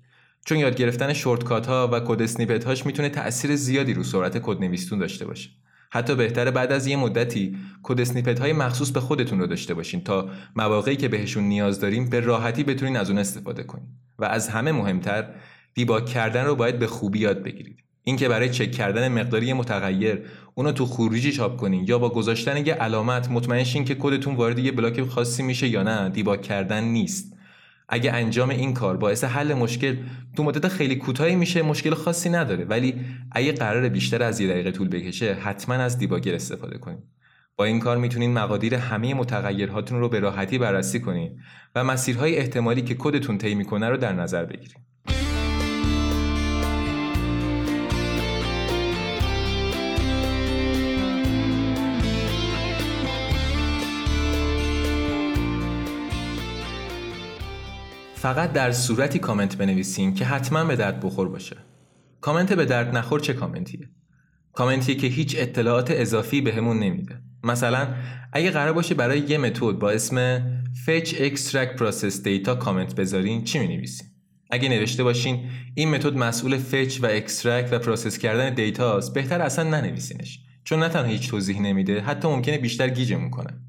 چون 0.45 0.57
یاد 0.57 0.75
گرفتن 0.75 1.13
shortcut 1.13 1.67
ها 1.67 1.89
و 1.93 1.99
code 1.99 2.21
snippet 2.21 2.63
هاش 2.63 2.85
می‌تونه 2.85 3.09
تاثیر 3.09 3.55
زیادی 3.55 3.93
رو 3.93 4.03
سرعت 4.03 4.37
کد 4.37 4.59
نویسیتون 4.59 4.99
داشته 4.99 5.25
باشه. 5.25 5.49
حتی 5.91 6.15
بهتره 6.15 6.51
بعد 6.51 6.71
از 6.71 6.87
یه 6.87 6.95
مدتی 6.95 7.57
code 7.83 8.01
snippet 8.01 8.39
های 8.39 8.53
مخصوص 8.53 8.91
به 8.91 8.99
خودتون 8.99 9.39
رو 9.39 9.47
داشته 9.47 9.73
باشین 9.73 10.01
تا 10.01 10.29
مواقعی 10.55 10.95
که 10.95 11.07
بهشون 11.07 11.43
نیاز 11.43 11.79
دارین 11.79 12.09
به 12.09 12.19
راحتی 12.19 12.63
بتونین 12.63 12.97
از 12.97 13.09
اون 13.09 13.19
استفاده 13.19 13.63
کنین. 13.63 13.87
و 14.19 14.25
از 14.25 14.49
همه 14.49 14.71
مهمتر 14.71 15.29
debug 15.73 16.05
کردن 16.05 16.45
رو 16.45 16.55
باید 16.55 16.79
به 16.79 16.87
خوبی 16.87 17.19
یاد 17.19 17.43
بگیرید. 17.43 17.83
اینکه 18.03 18.29
برای 18.29 18.49
چک 18.49 18.71
کردن 18.71 19.07
مقدار 19.07 19.38
یه 19.38 19.53
متغیر 19.53 20.25
اونو 20.55 20.71
تو 20.71 20.85
خروجی 20.85 21.31
چاپ 21.31 21.57
کنین 21.57 21.85
یا 21.87 21.99
با 21.99 22.09
گذاشتن 22.09 22.65
یه 22.65 22.73
علامت 22.73 23.31
مطمئن 23.31 23.63
شین 23.63 23.85
که 23.85 23.95
کدتون 23.95 24.35
وارد 24.35 24.59
یه 24.59 24.71
بلاک 24.71 25.03
خاصی 25.03 25.43
میشه 25.43 25.67
یا 25.67 25.83
نه 25.83 26.09
دیباگ 26.09 26.41
کردن 26.41 26.83
نیست. 26.83 27.38
اگه 27.89 28.11
انجام 28.11 28.49
این 28.49 28.73
کار 28.73 28.97
باعث 28.97 29.23
حل 29.23 29.53
مشکل 29.53 29.97
تو 30.37 30.43
مدت 30.43 30.67
خیلی 30.67 30.95
کوتاهی 30.95 31.35
میشه 31.35 31.61
مشکل 31.61 31.93
خاصی 31.93 32.29
نداره 32.29 32.65
ولی 32.65 32.95
اگه 33.31 33.51
قرار 33.51 33.89
بیشتر 33.89 34.23
از 34.23 34.39
یه 34.39 34.47
دقیقه 34.47 34.71
طول 34.71 34.87
بکشه 34.87 35.33
حتما 35.33 35.75
از 35.75 35.97
دیباگر 35.97 36.35
استفاده 36.35 36.77
کنید 36.77 37.03
با 37.55 37.65
این 37.65 37.79
کار 37.79 37.97
می‌تونین 37.97 38.33
مقادیر 38.33 38.75
همه 38.75 39.13
متغیرهاتون 39.13 39.99
رو 39.99 40.09
به 40.09 40.19
راحتی 40.19 40.57
بررسی 40.57 40.99
کنین 40.99 41.39
و 41.75 41.83
مسیرهای 41.83 42.37
احتمالی 42.37 42.81
که 42.81 42.95
کدتون 42.99 43.37
طی 43.37 43.55
می‌کنه 43.55 43.89
رو 43.89 43.97
در 43.97 44.13
نظر 44.13 44.45
بگیرید. 44.45 44.88
فقط 58.21 58.53
در 58.53 58.71
صورتی 58.71 59.19
کامنت 59.19 59.57
بنویسین 59.57 60.13
که 60.13 60.25
حتما 60.25 60.65
به 60.65 60.75
درد 60.75 60.99
بخور 60.99 61.29
باشه. 61.29 61.57
کامنت 62.21 62.53
به 62.53 62.65
درد 62.65 62.97
نخور 62.97 63.19
چه 63.19 63.33
commentیه؟ 63.33 63.89
commentیه 64.53 64.95
که 64.95 65.07
هیچ 65.07 65.35
اطلاعات 65.39 65.91
اضافی 65.91 66.41
بهمون 66.41 66.85
نمیده. 66.85 67.21
مثلا 67.43 67.87
اگه 68.33 68.51
قرار 68.51 68.73
باشه 68.73 68.95
برای 68.95 69.19
یه 69.19 69.37
method 69.37 69.71
با 69.71 69.91
اسم 69.91 70.39
fetch 70.85 71.07
extract 71.07 71.79
process 71.79 72.23
data 72.25 72.49
comment 72.49 72.95
بذارین 72.95 73.43
چی 73.43 73.59
می 73.59 73.87
اگه 74.51 74.69
نوشته 74.69 75.03
باشین 75.03 75.49
این 75.75 75.89
method 75.89 76.17
مسئول 76.17 76.57
fetch 76.57 77.03
و 77.03 77.05
extract 77.05 77.73
و 77.73 77.79
process 77.79 78.17
کردن 78.17 78.53
data 78.53 78.93
ست 78.93 79.13
بهتر 79.13 79.41
اصلا 79.41 79.69
ننویسینش 79.69 80.39
چون 80.63 80.79
نه 80.79 80.89
تنها 80.89 81.11
هیچ 81.11 81.29
توضیح 81.29 81.61
نمیده 81.61 82.01
حتی 82.01 82.27
ممکنه 82.27 82.57
بیشتر 82.57 82.89
گیجمون 82.89 83.29
کنه 83.29 83.68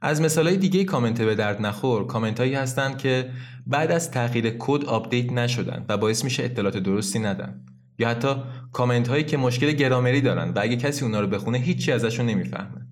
از 0.00 0.20
مثالهای 0.20 0.56
دیگه 0.56 0.84
کامنت 0.84 1.22
به 1.22 1.34
درد 1.34 1.62
نخور. 1.62 2.06
کامنت 2.06 2.40
هایی 2.40 2.54
هستند 2.54 2.98
که 2.98 3.30
بعد 3.66 3.90
از 3.90 4.10
تغییر 4.10 4.56
کد 4.58 4.84
update 4.84 5.32
نشدن 5.32 5.84
و 5.88 5.96
باعث 5.96 6.24
میشه 6.24 6.44
اطلاعات 6.44 6.76
درستی 6.76 7.18
ندن. 7.18 7.64
یا 7.98 8.08
حتی 8.08 8.28
کامنت 8.72 9.08
هایی 9.08 9.24
که 9.24 9.36
مشکل 9.36 9.72
گرامری 9.72 10.20
دارن 10.20 10.50
و 10.50 10.58
اگه 10.60 10.76
کسی 10.76 11.04
اونا 11.04 11.20
رو 11.20 11.26
بخونه 11.26 11.58
هیچی 11.58 11.92
ازشون 11.92 12.26
نمی‌فهمه. 12.26 12.86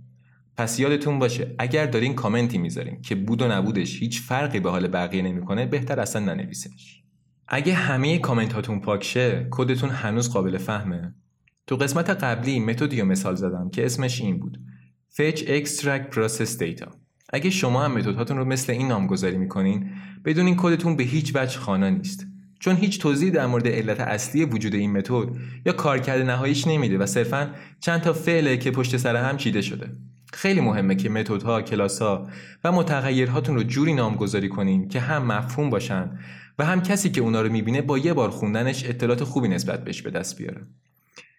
پس 0.56 0.80
یادتون 0.80 1.18
باشه 1.18 1.54
اگر 1.58 1.86
دارین 1.86 2.14
commentی 2.14 2.58
می‌ذارین 2.58 3.02
که 3.02 3.14
بود 3.14 3.42
و 3.42 3.48
نبودش 3.48 4.00
هیچ 4.00 4.22
فرقی 4.22 4.60
به 4.60 4.70
حال 4.70 4.88
بقیه 4.88 5.22
نمی‌کنه 5.22 5.66
بهتر 5.66 6.00
اصلا 6.00 6.34
ننویسینش. 6.34 7.02
اگه 7.48 7.75
همه 7.75 8.18
کامنت 8.18 8.52
هاتون 8.52 8.80
پاک 8.80 9.14
شه 9.14 9.49
کدتون 9.50 9.90
هنوز 9.90 10.32
قابل 10.32 10.58
فهمه؟ 10.58 11.14
تو 11.66 11.76
قسمت 11.76 12.10
قبلی 12.10 12.60
methodی 12.61 13.02
مثال 13.02 13.34
زدم 13.34 13.70
که 13.70 13.86
اسمش 13.86 14.20
این 14.20 14.38
بود. 14.38 14.58
Fetch 15.16 15.40
Extract 15.40 16.14
Process 16.14 16.58
Data. 16.58 16.88
اگه 17.32 17.50
شما 17.50 17.85
هم 17.85 17.92
متدهاتون 17.92 18.37
رو 18.37 18.44
مثل 18.44 18.73
این 18.73 18.88
نامگذاری 18.88 19.38
می‌کنین 19.38 19.90
بدون 20.25 20.46
این 20.46 20.56
کدتون 20.58 20.96
به 20.96 21.04
هیچ 21.04 21.32
وجه 21.35 21.58
خوانا 21.58 21.90
نیست. 21.90 22.26
چون 22.61 22.76
هیچ 22.76 23.00
توضیحی 23.00 23.30
در 23.30 23.46
مورد 23.46 23.68
علت 23.68 24.00
اصلی 24.00 24.44
وجود 24.44 24.75
این 24.75 24.92
متد 24.92 25.28
یا 25.66 25.73
کارکرد 25.73 26.23
نهاییش 26.23 26.66
نمیده 26.66 26.99
و 26.99 27.06
صرفا 27.06 27.50
چند 27.80 28.00
تا 28.00 28.12
فعله 28.12 28.56
که 28.56 28.70
پشت 28.70 28.96
سر 28.96 29.16
هم 29.16 29.37
چیده 29.37 29.62
شده. 29.62 29.90
خیلی 30.32 30.61
مهمه 30.61 30.94
که 30.94 31.08
متدها، 31.08 31.62
کلاسها 31.62 32.30
و 32.64 32.73
متغیرهاتون 32.73 33.54
رو 33.54 33.62
جوری 33.62 33.94
نامگذاری 33.94 34.49
کنین 34.49 34.88
که 34.88 35.00
هم 35.00 35.26
مفهوم 35.26 35.70
باشن 35.70 36.18
و 36.58 36.64
هم 36.64 36.82
کسی 36.82 37.11
که 37.11 37.20
اونا 37.20 37.42
رو 37.42 37.52
می‌بینه 37.52 37.82
با 37.82 37.99
یه 37.99 38.12
بار 38.12 38.30
خوندنش 38.30 38.85
اطلاعات 38.85 39.25
خوبی 39.25 39.49
نسبت 39.49 39.85
بهش 39.85 40.02
به 40.02 40.11
دست 40.11 40.38
بیاره. 40.38 40.61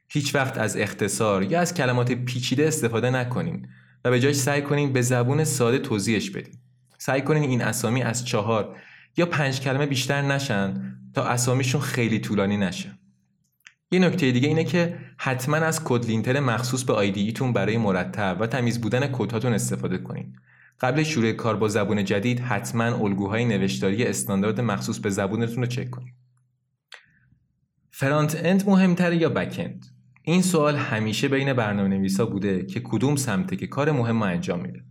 هیچ 0.10 0.36
وقت 0.36 0.58
از 0.58 0.78
اختصار 0.78 1.44
یا 1.44 1.60
از 1.60 1.74
کلمات 1.74 2.12
پیچیده 2.12 2.68
استفاده 2.68 3.10
نکنین 3.10 3.68
و 4.06 4.10
به 4.10 4.20
جاش 4.20 4.36
سعی 4.36 4.62
کنین 4.62 4.94
به 4.94 5.02
زبون 5.02 5.44
ساده 5.44 5.80
توضیحش 5.80 6.30
بدین. 6.30 6.54
سعی 6.98 7.22
کنین 7.22 7.44
این 7.44 7.62
اسامی 7.62 8.04
از 8.04 8.26
چهار 8.26 8.78
یا 9.18 9.26
پنج 9.26 9.62
کلمه 9.62 9.86
بیشتر 9.86 10.22
نشن 10.22 10.98
تا 11.14 11.24
اسامیشون 11.24 11.82
خیلی 11.82 12.20
طولانی 12.20 12.58
نشه. 12.58 12.98
یه 13.92 14.00
نکته 14.00 14.32
دیگه 14.32 14.48
اینه 14.48 14.64
که 14.64 14.98
حتما 15.18 15.58
از 15.58 15.84
کد 15.84 16.06
لینتر 16.06 16.40
مخصوص 16.40 16.84
به 16.84 16.98
ایتون 16.98 17.54
برای 17.54 17.78
مرتب 17.78 18.38
و 18.40 18.48
تمیز 18.48 18.82
بودن 18.82 19.08
کدهاتون 19.08 19.54
استفاده 19.54 19.98
کنین. 19.98 20.36
قبل 20.80 21.04
شروع 21.04 21.32
کار 21.32 21.56
با 21.56 21.68
زبون 21.68 22.06
جدید 22.06 22.40
حتما 22.40 22.84
الگوهای 22.84 23.46
نوشتاری 23.46 24.04
استاندارد 24.04 24.62
مخصوص 24.62 25.00
به 25.00 25.10
زبونتون 25.10 25.64
رو 25.64 25.66
چک 25.66 25.90
کنید. 25.90 26.14
front 27.92 28.42
end 28.44 28.70
مهمتره 28.70 29.16
یا 29.18 29.30
back 29.30 29.56
end؟ 29.60 29.97
این 30.30 30.42
سوال 30.42 30.76
همیشه 30.76 31.28
بین 31.28 31.54
برنامه 31.54 31.90
نویسا 31.90 32.26
بوده 32.26 32.66
که 32.66 32.80
کدوم 32.80 33.16
سمته 33.16 33.56
که 33.56 33.68
کار 33.68 33.92
مهم 33.92 34.22
انجام 34.22 34.60
میده. 34.60 34.84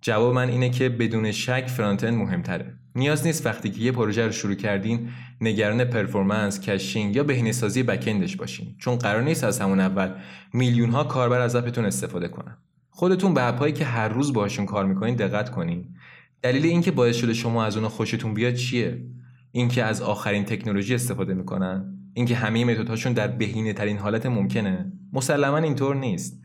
جواب 0.00 0.34
من 0.34 0.48
اینه 0.48 0.70
که 0.70 0.88
بدون 0.88 1.32
شک 1.32 1.66
front 1.66 2.04
end 2.04 2.18
مهمتره. 2.18 2.74
نیاز 2.94 3.26
نیست 3.26 3.46
وقتی 3.46 3.70
که 3.70 3.80
یه 3.80 3.92
پروژه 3.92 4.26
رو 4.26 4.32
شروع 4.32 4.54
کردین 4.54 5.08
نگران 5.40 5.84
performance، 5.84 6.60
caching 6.60 7.16
یا 7.16 7.24
بهینه‌سازی 7.24 7.82
backend 7.82 8.24
ش 8.24 8.36
باشین 8.36 8.74
چون 8.78 8.96
قرار 8.96 9.22
نیست 9.22 9.44
از 9.44 9.60
همون 9.60 9.80
اول 9.80 10.10
میلیون 10.52 10.90
ها 10.90 11.04
کاربر 11.04 11.40
از 11.40 11.56
app 11.56 11.70
تون 11.70 11.84
استفاده 11.84 12.28
کنن. 12.28 12.56
خودتون 12.90 13.34
به 13.34 13.48
app 13.48 13.60
هایی 13.60 13.72
که 13.72 13.84
هر 13.84 14.08
روز 14.08 14.32
باهاشون 14.32 14.66
کار 14.66 14.86
می‌کنین 14.86 15.14
دقت 15.14 15.50
کنین 15.50 15.94
دلیل 16.42 16.64
اینکه 16.64 16.90
باعث 16.90 17.16
شده 17.16 17.34
شما 17.34 17.64
از 17.64 17.76
اونها 17.76 17.90
خوشتون 17.90 18.34
بیاد 18.34 18.54
چیه 18.54 19.06
اینکه 19.52 19.84
از 19.84 20.02
آخرین 20.02 20.44
تکنولوژی 20.44 20.94
استفاده 20.94 21.34
می‌کنن 21.34 21.93
اینکه 22.14 22.34
همه 22.34 22.64
متدهاشون 22.64 23.12
در 23.12 23.28
بهینه 23.28 23.72
ترین 23.72 23.98
حالت 23.98 24.26
ممکنه. 24.26 24.92
مسلما 25.12 25.58
اینطور 25.58 25.96
نیست. 25.96 26.40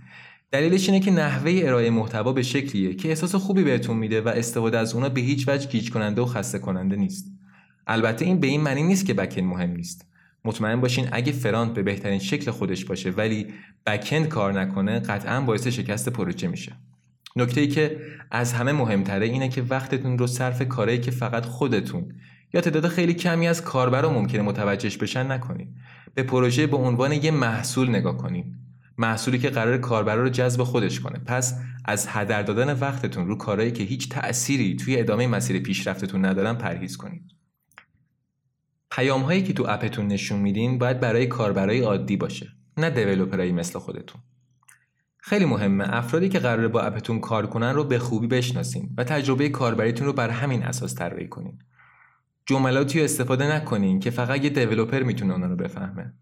دلیلش 0.51 0.89
اینه 0.89 0.99
که 0.99 1.11
نحوه 1.11 1.61
ارائه 1.63 1.89
محتوا 1.89 2.33
به 2.33 2.43
شکلیه 2.43 2.93
که 2.93 3.09
احساس 3.09 3.35
خوبی 3.35 3.63
بهتون 3.63 3.97
میده 3.97 4.21
و 4.21 4.27
استفاده 4.27 4.77
از 4.77 4.93
اونا 4.93 5.09
به 5.09 5.21
هیچ 5.21 5.47
وجه 5.47 5.69
گیج 5.69 5.91
کننده 5.91 6.21
و 6.21 6.25
خسته 6.25 6.59
کننده 6.59 6.95
نیست. 6.95 7.31
البته 7.87 8.25
این 8.25 8.39
به 8.39 8.47
این 8.47 8.61
معنی 8.61 8.83
نیست 8.83 9.05
که 9.05 9.13
بکن 9.13 9.41
مهم 9.41 9.71
نیست. 9.71 10.05
مطمئن 10.45 10.81
باشین 10.81 11.07
اگه 11.11 11.31
فرانت 11.31 11.73
به 11.73 11.83
بهترین 11.83 12.19
شکل 12.19 12.51
خودش 12.51 12.85
باشه 12.85 13.09
ولی 13.09 13.47
بکند 13.85 14.27
کار 14.27 14.61
نکنه 14.61 14.99
قطعا 14.99 15.41
باعث 15.41 15.67
شکست 15.67 16.09
پروژه 16.09 16.47
میشه. 16.47 16.75
نکته 17.35 17.61
ای 17.61 17.67
که 17.67 17.97
از 18.31 18.53
همه 18.53 18.71
مهمتره 18.71 19.25
اینه 19.25 19.49
که 19.49 19.61
وقتتون 19.61 20.17
رو 20.17 20.27
صرف 20.27 20.67
کاری 20.67 20.97
که 20.99 21.11
فقط 21.11 21.45
خودتون 21.45 22.13
یا 22.53 22.61
تعداد 22.61 22.87
خیلی 22.87 23.13
کمی 23.13 23.47
از 23.47 23.63
کاربرا 23.63 24.13
ممکنه 24.13 24.41
متوجهش 24.41 24.97
بشن 24.97 25.31
نکنین 25.31 25.75
به 26.13 26.23
پروژه 26.23 26.67
به 26.67 26.77
عنوان 26.77 27.11
یه 27.11 27.31
محصول 27.31 27.89
نگاه 27.89 28.17
کنین 28.17 28.55
محصولی 28.99 29.39
که 29.39 29.49
قرار 29.49 29.77
کاربرا 29.77 30.23
رو 30.23 30.29
جذب 30.29 30.63
خودش 30.63 30.99
کنه. 30.99 31.19
پس 31.25 31.59
از 31.85 32.07
هدر 32.09 32.43
دادن 32.43 32.73
وقتتون 32.73 33.27
رو 33.27 33.35
کارهایی 33.35 33.71
که 33.71 33.83
هیچ 33.83 34.09
تأثیری 34.09 34.75
توی 34.75 34.99
ادامه 34.99 35.27
مسیر 35.27 35.59
پیشرفتتون 35.59 36.25
ندارن 36.25 36.53
پرهیز 36.53 36.97
کنید. 36.97 37.31
پیام 38.91 39.21
هایی 39.21 39.43
که 39.43 39.53
تو 39.53 39.65
اپتون 39.69 40.07
نشون 40.07 40.39
میدین 40.39 40.77
باید 40.77 40.99
برای 40.99 41.27
کاربرای 41.27 41.79
عادی 41.79 42.17
باشه 42.17 42.49
نه 42.77 42.89
دیولپرایی 42.89 43.51
مثل 43.51 43.79
خودتون. 43.79 44.21
خیلی 45.17 45.45
مهمه 45.45 45.95
افرادی 45.95 46.29
که 46.29 46.39
قراره 46.39 46.67
با 46.67 46.81
app 46.81 47.00
تون 47.00 47.19
کار 47.19 47.47
کنن 47.47 47.73
رو 47.73 47.83
به 47.83 47.99
خوبی 47.99 48.27
بشناسین 48.27 48.89
و 48.97 49.03
تجربه 49.03 49.49
کاربریتون 49.49 50.07
رو 50.07 50.13
بر 50.13 50.29
همین 50.29 50.63
اساس 50.63 50.95
طراحی 50.95 51.27
کنین. 51.27 51.59
جملاتی 52.49 52.99
رو 52.99 53.05
استفاده 53.05 53.55
نکنین 53.55 53.99
که 53.99 54.09
فقط 54.09 54.43
یه 54.43 54.49
developer 54.49 55.03
می‌تونه 55.03 55.33
اونا 55.33 55.47
رو 55.47 55.55
بفهمه 55.55 56.13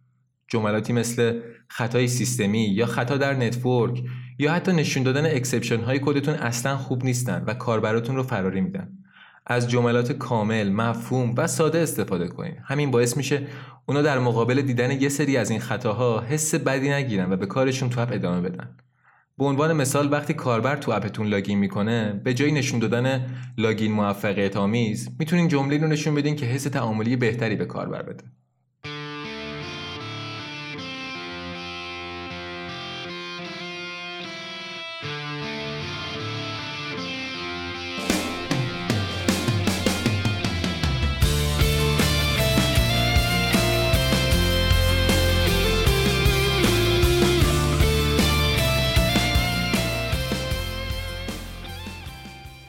جملاتی 0.48 0.94
مثل 0.94 1.40
خطای 1.68 2.08
سیستمی 2.08 2.64
یا 2.64 2.86
خطا 2.86 3.18
در 3.18 3.34
network 3.34 4.04
یا 4.40 4.54
حتی 4.54 4.72
نشون 4.72 5.04
دادن 5.04 5.26
exception 5.26 5.80
های 5.80 6.00
کدتون 6.04 6.34
اصلا 6.34 6.78
خوب 6.78 7.04
نیستن 7.04 7.44
و 7.48 7.54
کاربراتون 7.54 8.16
رو 8.16 8.24
فراری 8.24 8.62
میدن 8.62 8.90
از 9.46 9.70
جملات 9.70 10.12
کامل، 10.12 10.70
مفهوم 10.70 11.34
و 11.38 11.48
ساده 11.48 11.80
استفاده 11.80 12.28
کنین. 12.28 12.56
همین 12.64 12.92
باعث 12.92 13.18
میشه 13.18 13.48
اونا 13.86 14.02
در 14.02 14.20
مقابل 14.20 14.62
دیدن 14.62 15.02
یه 15.02 15.10
سری 15.10 15.38
از 15.38 15.50
این 15.50 15.60
خطاها 15.60 16.22
حس 16.22 16.56
بدی 16.56 16.90
نگیرن 16.90 17.34
و 17.34 17.36
به 17.38 17.46
کارشون 17.46 17.90
تو 17.90 18.02
app 18.02 18.10
ادامه 18.12 18.50
بدن. 18.50 18.78
به 19.38 19.46
عنوان 19.46 19.74
مثال 19.74 20.12
وقتی 20.12 20.34
کاربر 20.34 20.76
تو 20.76 20.92
اپتون 20.92 21.28
لاگین 21.28 21.58
می‌کنه 21.60 22.22
به 22.24 22.34
جای 22.34 22.52
نشون 22.52 22.80
دادن 22.80 23.36
لاگین 23.58 23.92
موفقیت 23.92 24.58
آمیز 24.58 25.10
می‌تونین 25.20 25.48
جمله 25.48 25.78
رو 25.78 25.88
نشون 25.88 26.16
بدین 26.16 26.36
که 26.36 26.46
حس 26.46 26.64
تعاملی 26.64 27.16
بهتری 27.16 27.56
به 27.56 27.66
کاربر 27.66 28.04
بده. 28.04 28.24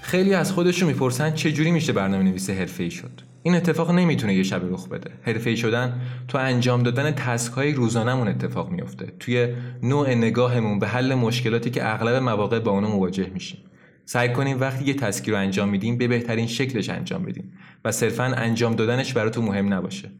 خیلی 0.08 0.34
از 0.34 0.52
خودشون 0.52 0.88
می‌پرسن 0.88 1.34
چه 1.34 1.52
جوری 1.52 1.70
میشه 1.70 1.92
برنامه 1.92 2.24
نویس 2.24 2.50
حرفه‌ای 2.50 2.90
شد. 2.90 3.10
این 3.42 3.54
اتفاق 3.54 3.90
نمی‌تونه 3.90 4.34
یه 4.34 4.42
شب 4.42 4.62
رخ 4.72 4.88
بده. 4.88 5.10
حرفه‌ای 5.22 5.56
شدن 5.56 6.00
تو 6.28 6.38
انجام 6.38 6.82
دادن 6.82 7.10
تسک 7.10 7.52
های 7.52 7.72
روزانهمون 7.72 8.28
اتفاق 8.28 8.70
میفته 8.70 9.12
توی 9.20 9.48
نوع 9.82 10.14
نگاهمون 10.14 10.78
به 10.78 10.88
حل 10.88 11.14
مشکلاتی 11.14 11.70
که 11.70 11.92
اغلب 11.94 12.22
مواقع 12.22 12.58
با 12.58 12.70
اونو 12.70 12.88
مواجه 12.88 13.30
میشیم. 13.34 13.58
سعی 14.04 14.28
کنیم 14.28 14.60
وقتی 14.60 14.84
یه 14.84 14.94
تسکی 14.94 15.30
رو 15.30 15.36
انجام 15.36 15.68
میدیم 15.68 15.98
به 15.98 16.08
بهترین 16.08 16.46
شکلش 16.46 16.90
انجام 16.90 17.22
بدیم 17.22 17.52
و 17.84 17.92
صرفا 17.92 18.24
انجام 18.24 18.74
دادنش 18.74 19.12
براتون 19.12 19.44
مهم 19.44 19.74
نباشه. 19.74 20.10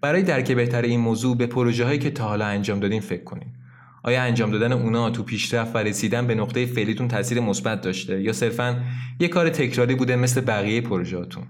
برای 0.00 0.22
درک 0.22 0.52
بهتر 0.52 0.82
این 0.82 1.00
موضوع 1.00 1.36
به 1.36 1.46
پروژه 1.46 1.84
هایی 1.84 1.98
که 1.98 2.10
تا 2.10 2.24
حالا 2.24 2.46
انجام 2.46 2.80
دادیم 2.80 3.00
فکر 3.00 3.24
کنیم. 3.24 3.54
آیا 4.08 4.22
انجام 4.22 4.50
دادن 4.50 4.72
اونا 4.72 5.10
تو 5.10 5.22
پیشرفت 5.22 5.74
و 5.74 5.78
رسیدن 5.78 6.26
به 6.26 6.34
نقطه 6.34 6.66
فعلیتون 6.66 7.08
تاثیر 7.08 7.40
مثبت 7.40 7.80
داشته؟ 7.80 8.22
یا 8.22 8.32
صرفا 8.32 8.82
یه 9.20 9.28
کار 9.28 9.48
تکراری 9.48 9.94
بوده 9.94 10.16
مثل 10.16 10.40
بقیه 10.40 10.80
پروژهاتون 10.80 11.44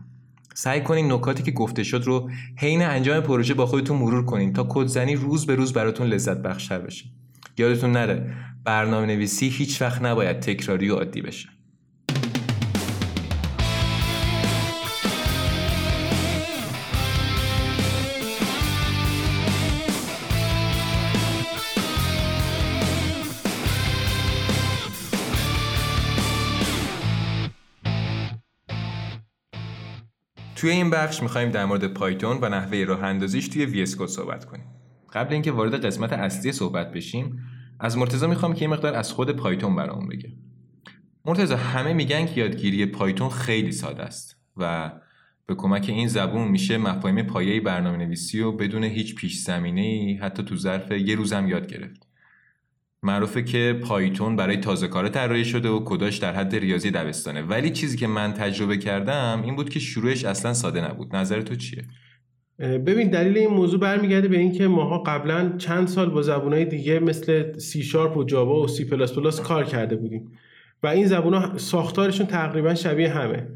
سعی 0.55 0.81
کنین 0.81 1.13
نکاتی 1.13 1.43
که 1.43 1.51
گفته 1.51 1.83
شد 1.83 2.03
رو 2.05 2.31
حین 2.57 2.83
انجام 2.83 3.21
پروژه 3.21 3.55
با 3.55 3.67
خودتون 3.67 3.99
مرور 3.99 4.25
کنین 4.25 4.53
تا 4.53 4.67
کدزنی 4.71 5.17
روز 5.17 5.47
به 5.47 5.55
روز 5.55 5.73
براتون 5.73 6.07
لذت 6.07 6.43
بخشتر 6.43 6.79
بشه. 6.79 7.05
یادتون 7.59 7.93
نره 7.93 8.35
برنامه 8.65 9.07
نویسی 9.07 9.49
هیچ 9.49 9.83
وقت 9.83 10.03
نباید 10.03 10.41
تکراری 10.41 10.91
و 10.91 10.95
عادی 10.95 11.23
بشه. 11.23 11.49
توی 30.59 30.71
این 30.71 30.91
بخش 30.91 31.23
می‌خوایم 31.23 31.51
در 31.51 31.65
مورد 31.65 31.87
پایتون 31.87 32.39
و 32.43 32.49
نحوه 32.49 32.85
راه 32.85 33.03
اندازیش 33.03 33.49
توی 33.49 33.65
وی 33.65 33.87
صحبت 33.87 34.45
کنیم. 34.45 34.65
قبل 35.13 35.33
اینکه 35.33 35.53
وارد 35.53 35.87
قسمت 35.87 36.13
اصلی 36.13 36.53
صحبت 36.53 36.93
بشیم، 36.93 37.39
از 37.81 37.99
مرتضی 37.99 38.27
می‌خوام 38.27 38.55
که 38.55 38.63
یه 38.63 38.69
مقدار 38.69 38.95
از 38.95 39.13
خود 39.13 39.31
پایتون 39.31 39.77
برامون 39.77 40.09
بگه. 40.09 40.33
مرتضی 41.25 41.55
همه 41.55 41.93
میگن 41.93 42.27
که 42.27 42.41
یادگیری 42.41 42.87
پایتون 42.87 43.29
خیلی 43.29 43.73
ساده 43.73 44.03
است 44.03 44.37
و 44.57 44.93
به 45.47 45.55
کمک 45.55 45.87
این 45.89 46.09
زبون 46.09 46.49
میشه 46.49 46.79
مفاهیم 46.79 47.23
پایه 47.23 47.61
برنامه 47.61 47.97
نویسی 47.97 48.41
و 48.41 48.53
بدون 48.53 48.85
هیچ 48.85 49.15
پیش 49.15 49.39
زمینه 49.39 50.19
حتی 50.23 50.43
تو 50.43 50.57
ظرف 50.57 50.91
یه 50.91 51.15
روزم 51.15 51.49
یاد 51.49 51.67
گرفت. 51.67 52.08
معروفه 53.03 53.43
که 53.43 53.81
پایتون 53.85 54.37
برای 54.37 54.57
تازه 54.57 54.89
کار 54.89 55.09
طراحی 55.09 55.45
شده 55.45 55.69
و 55.69 55.85
کداش 55.85 56.17
در 56.17 56.33
حد 56.33 56.55
ریاضی 56.57 56.91
دبستانه. 56.91 57.43
ولی 57.43 57.71
چیزی 57.71 57.97
که 57.97 58.07
من 58.07 58.33
تجربه 58.33 58.77
کردم 58.77 59.43
این 59.45 59.57
بود 59.57 59.71
که 59.71 59.81
شروعش 59.81 60.25
اصلا 60.25 60.55
ساده 60.55 60.91
نبود. 60.91 61.17
نظر 61.17 61.43
تو 61.43 61.55
چیه؟ 61.55 61.85
ببین 62.59 63.11
دلیل 63.11 63.39
این 63.39 63.51
موضوع 63.51 63.81
برمیگرده 63.81 64.29
به 64.29 64.39
اینکه 64.39 64.69
ماها 64.69 64.99
قبلا 64.99 65.53
چند 65.59 65.89
سال 65.89 66.11
با 66.11 66.23
زبونهای 66.23 66.65
دیگه 66.65 67.01
مثل 67.01 67.59
سی 67.59 67.83
شارپ 67.83 68.17
و 68.17 68.25
جاوا 68.25 68.61
و 68.61 68.69
سی 68.69 68.85
پلاس 68.85 69.15
پلاس 69.15 69.41
کار 69.41 69.65
کرده 69.65 69.97
بودیم. 69.97 70.33
و 70.83 70.87
این 70.87 71.07
زبونها 71.07 71.59
ساختارشون 71.59 72.27
تقریبا 72.27 72.75
شبیه 72.75 73.11
همه. 73.11 73.47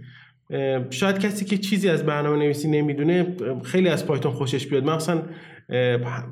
شاید 0.90 1.18
کسی 1.18 1.44
که 1.44 1.58
چیزی 1.58 1.88
از 1.88 2.06
برنامه 2.06 2.36
نویسی 2.36 2.68
نمی‌دونه 2.68 3.26
خیلی 3.62 3.88
از 3.88 4.06
پایتون 4.06 4.32
خوشش 4.32 4.66
بیاد. 4.66 4.84
مثلا 4.84 5.22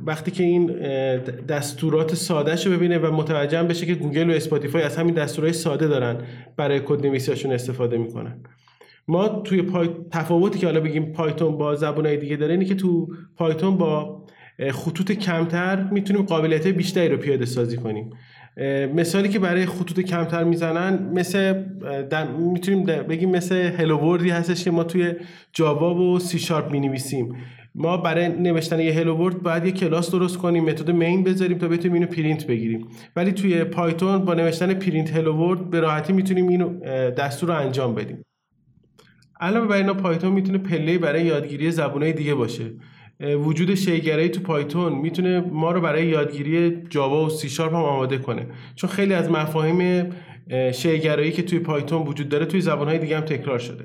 وقتی 0.07 0.31
که 0.31 0.43
این 0.43 0.67
دستورات 1.49 2.15
ساده 2.15 2.65
رو 2.65 2.73
ببینه 2.73 2.99
و 2.99 3.13
متوجه 3.13 3.63
بشه 3.63 3.87
که 3.87 3.95
گوگل 3.95 4.31
و 4.31 4.33
Spotify 4.33 4.83
از 4.83 4.97
همین 4.97 5.15
دستورات 5.15 5.53
ساده 5.53 5.89
دارن 5.89 6.17
برای 6.57 6.81
کد 6.85 7.07
نویسیشون 7.07 7.53
استفاده 7.53 7.99
می‌کنن. 7.99 8.41
ما 9.09 9.29
توی 9.29 9.63
پای... 9.63 9.89
تفاوتی 10.11 10.59
که 10.59 10.67
حالا 10.67 10.81
بگیم 10.81 11.13
پایتون 11.13 11.59
با 11.59 11.75
زبانهای 11.75 12.17
دیگه 12.17 12.37
داره 12.37 12.53
اینه 12.53 12.65
که 12.65 12.75
تو 12.75 13.09
پایتون 13.37 13.77
با 13.77 14.27
خطوط 14.73 15.13
کمتر 15.13 15.89
می‌تونیم 15.91 16.23
قابلیت 16.23 16.67
بیشتری 16.67 17.09
رو 17.09 17.17
پیاده 17.17 17.45
سازی 17.45 17.77
کنیم. 17.77 18.11
مثالی 18.95 19.29
که 19.29 19.39
برای 19.39 19.67
خطوط 19.67 20.01
کمتر 20.01 20.45
می‌زنن 20.45 21.11
مثل 21.13 21.65
می‌تونیم 22.39 22.85
بگیم 22.85 23.31
مثل 23.31 23.55
hello 23.55 23.86
world 23.86 24.17
هستش 24.19 24.65
که 24.65 24.71
ما 24.71 24.85
توی 24.85 25.13
جاوا 25.53 25.95
و 25.95 26.19
سی 26.19 26.39
شارپ 26.39 26.71
می‌نویسیم. 26.71 27.37
ما 27.75 27.97
برای 27.97 28.29
نوشتن 28.29 28.81
یه 28.81 28.93
hello 28.93 29.17
world 29.17 29.43
باید 29.43 29.65
یه 29.65 29.73
کلاس 29.73 30.11
درست 30.11 30.39
کنیم 30.39 30.65
method 30.65 30.91
main 30.91 31.25
بذاریم 31.25 31.59
تا 31.59 31.69
بتونیم 31.69 31.93
اینو 31.93 32.07
پرینت 32.07 32.47
بگیریم. 32.47 32.87
ولی 33.17 33.33
توی 33.33 33.65
پایتون 33.65 34.25
با 34.25 34.35
نوشتن 34.35 34.75
print 34.75 35.17
hello 35.17 35.35
world 35.37 35.71
به 35.71 35.81
راحتی 35.81 36.13
می‌تونیم 36.13 36.49
اینو 36.49 36.81
دستور 37.11 37.49
رو 37.49 37.57
انجام 37.57 37.95
بدیم. 37.95 38.25
علاوه 39.41 39.67
بر 39.67 39.77
اینا 39.77 39.95
پایتون 39.95 40.33
می‌تونه 40.33 40.59
پله‌ای 40.59 40.99
برای 40.99 41.25
یادگیری 41.25 41.71
زبونهای 41.71 42.13
دیگه 42.13 42.35
باشه. 42.35 42.65
وجود 43.21 43.75
شی‌گرایی 43.75 44.29
تو 44.29 44.41
پایتون 44.41 44.93
می‌تونه 44.93 45.41
ما 45.41 45.73
رو 45.73 45.81
برای 45.81 46.07
یادگیری 46.07 46.83
جاوا 46.89 47.27
و 47.27 47.29
سی 47.29 47.49
شارپ 47.49 47.75
هم 47.75 47.83
آماده 47.83 48.19
کنه. 48.19 48.47
چون 48.75 48.91
خیلی 48.91 49.15
از 49.15 49.31
مفاهیم 49.31 50.11
شیگرایی 50.73 51.33
که 51.33 51.43
توی 51.43 51.59
پایتون 51.59 52.03
وجود 52.03 52.29
داره 52.29 52.47
توی 52.47 52.61
زبانهای 52.61 52.99
دیگه 52.99 53.17
هم 53.17 53.23
تکرار 53.23 53.59
شده. 53.59 53.85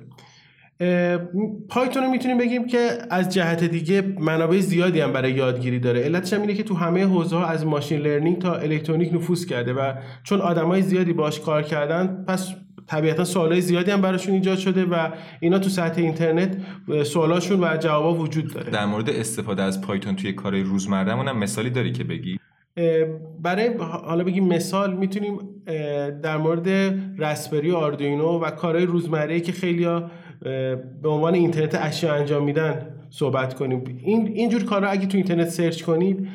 پایتون 1.69 2.03
رو 2.03 2.10
می‌تونیم 2.10 2.38
بگیم 2.38 2.67
که 2.67 2.89
از 3.10 3.33
جهت 3.33 3.63
دیگه 3.63 4.01
منابع 4.19 4.60
زیادی 4.60 4.99
هم 4.99 5.13
برای 5.13 5.31
یادگیری 5.31 5.79
داره. 5.79 6.01
علتش 6.01 6.33
هم 6.33 6.41
اینه 6.41 6.53
که 6.53 6.63
تو 6.63 6.75
همه 6.75 7.03
حوزه 7.03 7.36
ها 7.36 7.45
از 7.45 7.65
machine 7.65 7.99
learning 7.99 8.39
تا 8.39 8.55
الکترونیک 8.55 9.13
نفوذ 9.13 9.45
کرده 9.45 9.73
و 9.73 9.93
چون 10.23 10.41
آدمای 10.41 10.81
زیادی 10.81 11.13
باش 11.13 11.39
کار 11.39 11.63
کردن 11.63 12.25
پس 12.27 12.53
طبیعتا 12.88 13.24
سوالای 13.24 13.62
زیادی 13.62 13.91
هم 13.91 14.02
براشون 14.02 14.34
ایجاد 14.34 14.58
شده 14.58 14.86
و 14.86 15.10
اینا 15.39 15.60
تو 15.60 15.69
سطح 15.69 16.02
اینترنت 16.02 16.58
سوالاشون 17.04 17.63
و 17.63 17.78
جوابا 17.78 18.13
وجود 18.13 18.54
داره. 18.54 18.71
در 18.71 18.86
مورد 18.86 19.10
استفاده 19.10 19.63
از 19.63 19.82
پایتون 19.82 20.15
توی 20.15 20.34
کار 20.34 20.62
روزمرهمون 20.62 21.28
هم 21.28 21.39
مثالی 21.39 21.69
داری 21.69 21.91
که 21.91 22.04
بگی؟ 22.04 22.39
برای 23.41 23.69
حالا 23.78 24.24
بگیم 24.24 24.48
مثال 24.48 24.98
می‌تونیم 24.98 25.39
در 26.24 26.38
مورد 26.38 26.67
رسپری 27.17 27.71
و 27.71 27.76
آردوینو 27.76 28.39
و 28.39 28.50
کارهای 28.50 28.86
روزمره 28.86 29.39
که 29.39 29.52
خیلی 29.52 29.88
به 31.02 31.10
عنوان 31.10 31.34
اینترنت 31.34 31.76
اشیا 31.82 32.13
انجام 32.13 32.43
میدن 32.43 32.88
صحبت 33.10 33.54
کنیم. 33.54 33.84
این 34.04 34.28
اینجور 34.28 34.63
کارا 34.63 34.88
اگه 34.88 35.06
تو 35.06 35.17
اینترنت 35.17 35.50
سرچ 35.50 35.84
کنید 35.84 36.28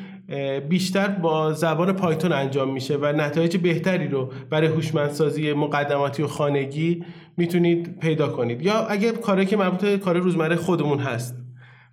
بیشتر 0.69 1.07
با 1.07 1.53
زبان 1.53 1.91
پایتون 1.91 2.31
انجام 2.31 2.73
میشه 2.73 2.97
و 2.97 3.05
نتایج 3.05 3.57
بهتری 3.57 4.07
رو 4.07 4.31
برای 4.49 4.67
هوشمندسازی 4.67 5.53
مقدماتی 5.53 6.23
و 6.23 6.27
خانگی 6.27 7.05
می‌تونید 7.37 7.99
پیدا 7.99 8.27
کنید. 8.27 8.61
یا 8.61 8.73
اگه 8.73 9.11
کاری 9.11 9.45
که 9.45 9.57
مربوط 9.57 9.81
به 9.81 9.97
کار 9.97 10.17
روزمره 10.17 10.55
خودمون 10.55 10.99
هست. 10.99 11.35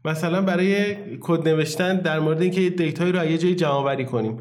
مثلا 0.05 0.43
برای 0.43 0.97
کد 1.21 1.49
نوشتن 1.49 1.97
در 1.97 2.21
مورد 2.21 2.43
اینکه 2.43 2.71
دیتایی 2.71 3.13
رو 3.13 3.25
یه 3.25 3.39
جایی 3.39 3.55
جمع 3.55 4.05
کنیم. 4.05 4.37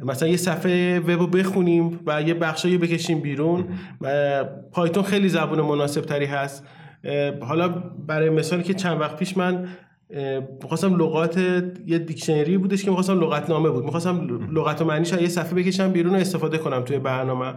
مثلا 0.00 0.28
یه 0.28 0.36
صفحه 0.36 1.00
وب 1.00 1.10
رو 1.10 1.26
بخونیم 1.26 2.00
و 2.06 2.22
یه 2.22 2.34
بخشایی 2.34 2.78
بکشیم 2.78 3.20
بیرون 3.20 3.64
و 4.00 4.44
پایتون 4.72 5.02
خیلی 5.02 5.28
زبون 5.28 5.60
مناسب 5.60 6.00
تری 6.00 6.24
هست 6.24 6.66
حالا 7.40 7.68
برای 8.06 8.30
مثالی 8.30 8.62
که 8.62 8.74
چند 8.74 9.00
وقت 9.00 9.16
پیش 9.16 9.36
من 9.36 9.68
می‌خواستم 10.62 10.96
لغات 10.96 11.38
یه 11.86 11.98
دیکشنری 11.98 12.58
بودش 12.58 12.82
که 12.82 12.90
می‌خواستم 12.90 13.20
لغت 13.20 13.50
نامه 13.50 13.70
بود. 13.70 13.84
می‌خواستم 13.84 14.28
لغت 14.52 14.82
و 14.82 14.84
معنیش 14.84 15.08
از 15.08 15.12
یه 15.12 15.28
صفحه 15.28 15.54
بکشم 15.54 15.92
بیرون 15.92 16.14
و 16.14 16.18
استفاده 16.18 16.58
کنم 16.58 16.82
توی 16.82 16.98
برنامه. 16.98 17.54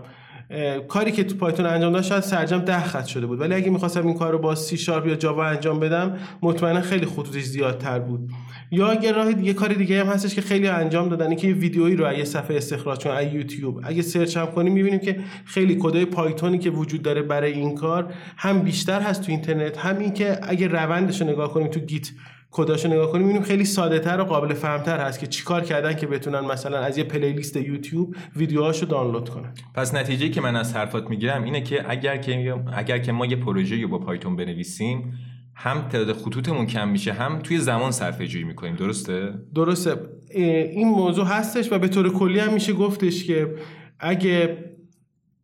کاری 0.88 1.12
که 1.12 1.24
تو 1.24 1.36
پایتون 1.36 1.66
انجام 1.66 1.94
داشت 1.94 2.10
شاید 2.10 2.24
سرجمع 2.24 2.60
ده 2.60 2.84
خط 2.84 3.06
شده 3.06 3.26
بود. 3.26 3.42
ولی 3.42 3.54
اگه 3.54 3.70
می‌خواستم 3.70 4.08
این 4.08 4.18
کار 4.18 4.32
رو 4.32 4.38
با 4.38 4.56
سی 4.56 4.78
شارپ 4.78 5.08
یا 5.08 5.16
جاوا 5.16 5.46
انجام 5.46 5.80
بدم 5.80 6.18
مطمئنا 6.42 6.82
خیلی 6.82 7.06
خطوطش 7.06 7.44
زیادتر 7.44 8.00
بود. 8.00 8.30
یا 8.72 8.88
اگه 8.88 9.12
راه 9.12 9.44
یه 9.44 9.54
کار 9.54 9.74
دیگه 9.74 10.04
هم 10.04 10.08
هستش 10.08 10.36
که 10.36 10.42
خیلی 10.42 10.68
انجام 10.68 11.10
دادن 11.10 11.36
که 11.36 11.48
یه 11.48 11.54
ویدیویی 11.54 11.96
رو 11.96 12.14
یه 12.14 12.24
صفحه 12.24 12.58
استخراج 12.58 13.04
کنن 13.04 13.14
از 13.14 13.34
یوتیوب 13.34 13.80
اگه 13.84 14.02
search 14.02 14.38
هم 14.38 14.46
کنیم 14.46 14.74
می‌بینیم 14.74 15.00
که 15.00 15.20
خیلی 15.46 15.78
کدای 15.80 16.06
پایتونی 16.06 16.58
که 16.58 16.70
وجود 16.70 17.02
داره 17.02 17.22
برای 17.22 17.52
این 17.54 17.76
کار 17.76 18.14
هم 18.38 18.60
بیشتر 18.60 19.02
هست 19.02 19.22
تو 19.22 19.32
اینترنت. 19.32 19.78
هم 19.78 20.00
این 20.00 20.14
که 20.14 20.40
اگه 20.42 20.68
روندش 20.68 21.22
رو 21.22 21.28
نگاه 21.28 21.54
کنیم 21.54 21.68
تو 21.68 21.80
Git 21.80 22.10
کداشو 22.58 22.88
نگاه 22.88 23.12
کنیم 23.12 23.28
می‌بینیم 23.28 23.48
خیلی 23.48 23.66
ساده 23.66 24.00
تر 24.00 24.22
و 24.22 24.24
قابل 24.24 24.54
فهمتر 24.54 25.00
هست 25.00 25.20
که 25.20 25.28
چیکار 25.28 25.62
کردن 25.62 25.94
که 25.94 26.08
بتونن 26.08 26.40
مثلا 26.40 26.78
از 26.78 26.98
یه 26.98 27.04
پلیلیست 27.04 27.56
یوتیوب 27.56 28.16
ویدیوهاشو 28.36 28.86
دانلود 28.86 29.30
کنن. 29.30 29.54
پس 29.76 29.94
نتیجه 29.94 30.30
که 30.30 30.42
من 30.42 30.56
از 30.56 30.76
حرفات 30.76 31.10
می‌گیرم 31.10 31.44
اینه 31.44 31.62
که 31.62 31.86
اگر 31.88 32.18
که 32.18 32.56
اگر 32.78 32.98
که 32.98 33.12
ما 33.12 33.26
یه 33.26 33.36
پروژه 33.36 33.82
رو 33.82 33.88
با 33.88 34.00
پایتون 34.00 34.36
بنویسیم 34.36 35.14
هم 35.56 35.82
تعداد 35.82 36.16
خطوطمون 36.16 36.66
کم 36.66 36.88
میشه 36.88 37.14
هم 37.14 37.40
توی 37.40 37.58
زمان 37.58 37.92
صرفه 37.92 38.28
جویی 38.28 38.44
می‌کنیم. 38.44 38.76
درسته؟ 38.76 39.34
درسته. 39.56 39.96
این 40.32 40.88
موضوع 40.88 41.26
هستش 41.26 41.72
و 41.72 41.80
به 41.80 41.88
طور 41.88 42.14
کلی 42.14 42.40
هم 42.40 42.54
میشه 42.54 42.74
گفتش 42.74 43.24
که 43.24 43.56
اگه 44.00 44.58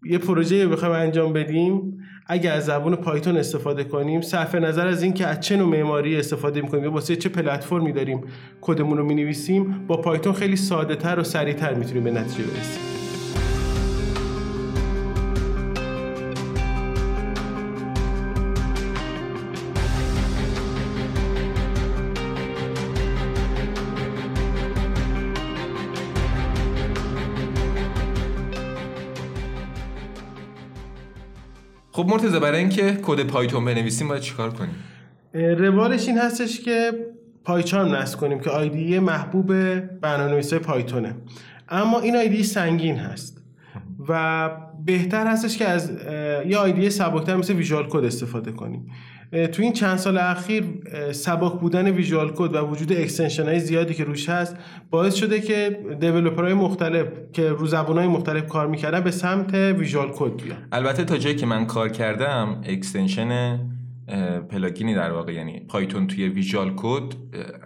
یه 0.06 0.18
پروژه 0.18 0.68
بخوایم 0.68 0.96
انجام 0.96 1.34
بدیم 1.34 2.03
اگه 2.28 2.50
از 2.50 2.66
زبون 2.66 2.96
پایتون 2.96 3.38
استفاده 3.38 3.84
کنیم 3.84 4.22
صرف 4.22 4.56
نظر 4.56 4.88
از 4.88 5.04
اینکه 5.04 5.28
از 5.28 5.40
چه 5.40 5.58
نوع 5.58 5.68
معماری 5.68 6.20
استفاده 6.20 6.62
می‌کنیم 6.62 6.84
یا 6.84 6.92
واسه 6.92 7.16
چه 7.16 7.30
پلتفرمی 7.30 7.92
داریم 7.92 8.22
کدمون 8.62 8.98
رو 8.98 9.06
می‌نویسیم 9.06 9.86
با 9.88 9.98
پایتون 9.98 10.34
خیلی 10.34 10.56
ساده 10.56 10.96
تر 10.96 11.20
و 11.20 11.24
سریعتر 11.24 11.74
می‌تونیم 11.74 12.04
به 12.04 12.12
نتیجه 12.12 12.44
برسیم. 12.44 13.03
خب 32.04 32.10
مرتضی 32.10 32.40
برای 32.40 32.60
اینکه 32.60 32.98
کد 33.04 33.28
پایتون 33.28 33.66
بنویسیم 33.66 34.08
باید 34.08 34.22
چیکار 34.22 34.54
کنیم؟ 34.54 34.76
روالش 35.34 36.08
این 36.08 36.18
هستش 36.18 36.62
که 36.62 36.92
PyCharm 37.44 37.96
نصب 37.96 38.20
کنیم 38.20 38.40
که 38.40 38.50
IDE 38.50 39.00
محبوب 39.00 39.80
برنامه‌نویسای 39.80 40.60
پایتونه. 40.60 41.16
اما 41.70 42.00
این 42.00 42.16
IDE 42.16 42.44
سنگین 42.44 42.96
هست 42.96 43.44
و 44.10 44.50
بهتر 44.86 45.28
هستش 45.28 45.58
که 45.58 45.66
از 45.66 45.92
یه 46.48 46.58
IDE 46.58 46.90
سبکتر 46.90 47.36
مثل 47.36 47.54
Visual 47.54 47.88
Code 47.90 48.04
استفاده 48.04 48.52
کنیم. 48.52 48.92
تو 49.34 49.62
این 49.62 49.74
چند 49.74 49.98
سال 49.98 50.18
اخیر 50.18 50.64
سبک 51.12 51.60
بودن 51.60 51.88
Visual 51.88 52.32
Code 52.36 52.56
و 52.56 52.58
وجود 52.58 52.94
extension 52.94 53.44
های 53.44 53.60
زیادی 53.60 53.94
که 53.94 54.04
روش 54.04 54.30
هست 54.30 54.56
باعث 54.90 55.16
شده 55.16 55.42
که 55.42 55.80
های 56.38 56.54
مختلف 56.54 57.08
که 57.34 57.50
رو 57.50 57.68
زبان 57.68 57.98
های 57.98 58.08
مختلف 58.08 58.48
کار 58.48 58.68
می‌کردن 58.68 59.00
به 59.00 59.12
سمت 59.12 59.54
Visual 59.54 60.12
Code 60.16 60.44
بیان. 60.44 60.58
البته 60.72 61.04
تا 61.04 61.18
جایی 61.18 61.36
که 61.36 61.46
من 61.46 61.66
کار 61.66 61.90
کردم 61.90 62.62
extension 62.66 63.60
پلاگینی 64.50 64.96
در 64.96 65.12
واقع 65.12 65.34
یعنی 65.34 65.60
پایتون 65.60 66.08
توی 66.08 66.28
Visual 66.28 66.74
Code 66.76 67.04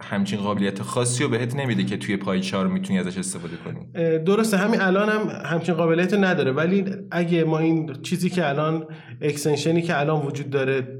همچین 0.02 0.38
قابلیت 0.38 0.82
خاصی 0.82 1.24
رو 1.24 1.30
بهت 1.30 1.56
نمیده 1.56 1.84
که 1.84 1.96
توی 1.96 2.16
PyCharm 2.16 2.66
می‌تونی 2.66 2.98
ازش 2.98 3.18
استفاده 3.18 3.56
کنی. 3.56 4.18
درسته 4.18 4.56
همین 4.56 4.80
الان 4.80 5.08
هم 5.08 5.28
همچین 5.44 5.74
قابلیت 5.74 6.14
نداره 6.14 6.52
ولی 6.52 6.84
اگه 7.10 7.44
ما 7.44 7.58
این 7.58 7.92
چیزی 8.02 8.30
که 8.30 8.48
الان 8.48 8.86
extensionی 9.20 9.82
که 9.82 10.00
الان 10.00 10.26
وجود 10.26 10.50
داره 10.50 10.98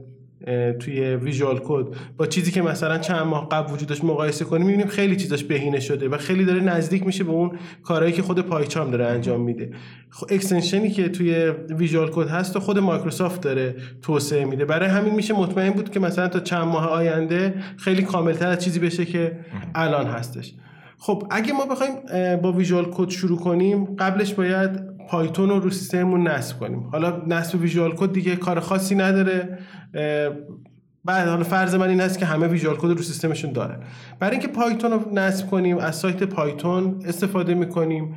توی 0.80 1.00
Visual 1.16 1.60
Code 1.64 1.86
با 2.16 2.26
چیزی 2.26 2.50
که 2.50 2.62
مثلا 2.62 2.98
چند 2.98 3.26
ماه 3.26 3.48
قبل 3.48 3.72
وجود 3.72 3.88
داشت 3.88 4.04
مقایسه 4.04 4.44
کنیم 4.44 4.66
می‌بینیم 4.66 4.86
خیلی 4.86 5.16
چیزاش 5.16 5.44
بهینه 5.44 5.80
شده 5.80 6.08
و 6.08 6.16
خیلی 6.16 6.44
داره 6.44 6.60
نزدیک 6.60 7.06
میشه 7.06 7.24
به 7.24 7.30
اون 7.30 7.58
کارهایی 7.82 8.12
که 8.12 8.22
خود 8.22 8.40
PyCharm 8.40 8.90
داره 8.90 9.06
انجام 9.06 9.40
میده. 9.40 9.70
extension 10.30 10.84
ی 10.84 10.90
که 10.90 11.08
توی 11.08 11.34
Visual 11.70 12.10
Code 12.10 12.28
هست 12.28 12.56
و 12.56 12.60
خود 12.60 12.78
مایکروسافت 12.78 13.40
داره 13.40 13.76
توسعه 14.02 14.44
میده. 14.44 14.64
برای 14.64 14.88
همین 14.88 15.14
میشه 15.14 15.34
مطمئن 15.34 15.70
بود 15.70 15.90
که 15.90 16.00
مثلا 16.00 16.28
تا 16.28 16.40
چند 16.40 16.64
ماه 16.64 16.88
آینده 16.88 17.54
خیلی 17.76 18.02
کاملتر 18.02 18.48
از 18.48 18.64
چیزی 18.64 18.78
بشه 18.78 19.04
که 19.04 19.38
الان 19.74 20.06
هستش. 20.06 20.54
خب 20.98 21.26
اگه 21.30 21.52
ما 21.52 21.66
بخوایم 21.66 21.92
با 22.36 22.52
Visual 22.52 22.90
Code 22.90 23.08
شروع 23.08 23.38
کنیم 23.38 23.84
قبلش 23.84 24.34
باید 24.34 24.98
پایتون 25.08 25.48
رو 25.48 25.60
رو 25.60 25.70
سیستممون 25.70 26.28
نصب 26.28 26.58
کنیم. 26.58 26.88
حالا 26.92 27.22
نصب 27.26 27.60
Visual 27.60 27.94
Code 27.96 28.12
دیگه 28.12 28.36
کار 28.36 28.60
خاصی 28.60 28.94
نداره. 28.94 29.58
بعد 31.04 31.28
حالا 31.28 31.44
فرض 31.44 31.74
من 31.74 31.88
این 31.88 32.00
هست 32.00 32.18
که 32.18 32.26
همه 32.26 32.46
Visual 32.46 32.76
Code 32.76 32.88
رو 32.88 33.02
سیستمشون 33.02 33.52
دارن. 33.52 33.80
برای 34.20 34.32
اینکه 34.32 34.48
پایتون 34.48 34.90
رو 34.90 35.00
نصب 35.14 35.50
کنیم 35.50 35.78
از 35.78 35.96
سایت 35.96 36.22
پایتون 36.22 37.02
استفاده 37.06 37.54
می‌کنیم. 37.54 38.14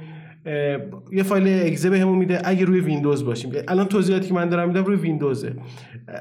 یه 1.12 1.24
فایل 1.24 1.68
exe 1.68 1.90
بهمون 1.90 2.18
میده 2.18 2.42
اگه 2.44 2.66
روی 2.66 2.80
ویندوز 2.80 3.26
باشیم. 3.26 3.52
الان 3.68 3.86
توضیحاتی 3.86 4.28
که 4.28 4.34
من 4.34 4.50
دارم 4.50 4.68
میدم 4.68 4.84
روی 4.84 4.96
ویندوزه. 4.96 5.56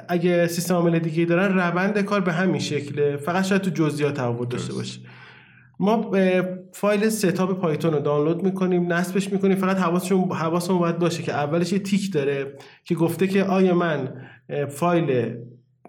اگه 0.09 0.47
سیستم 0.47 0.75
عامل 0.75 0.99
دیگه 0.99 1.25
دارن 1.25 1.55
روند 1.55 1.99
کار 1.99 2.21
به 2.21 2.33
همین 2.33 2.61
شکله. 2.61 3.17
فقط 3.17 3.45
شاید 3.45 3.63
تو 3.63 3.71
جزئیات 3.71 4.15
تفاوت 4.15 4.49
داشته 4.49 4.73
باشه. 4.73 5.01
ما 5.81 6.11
فایل 6.73 7.09
setup 7.09 7.61
پایتون 7.61 7.93
رو 7.93 8.01
دانلود 8.01 8.43
می‌کنیم 8.43 8.93
نصبش 8.93 9.33
می‌کنیم 9.33 9.57
فقط 9.57 9.77
حواسشون 9.77 10.33
حواسمون 10.33 10.79
باید 10.79 10.99
باشه 10.99 11.23
که 11.23 11.33
اولش 11.33 11.73
یه 11.73 11.79
تیک 11.79 12.13
داره 12.13 12.57
که 12.85 12.95
گفته 12.95 13.27
که 13.27 13.45
آیا 13.45 13.75
من 13.75 14.13
فایل 14.69 15.37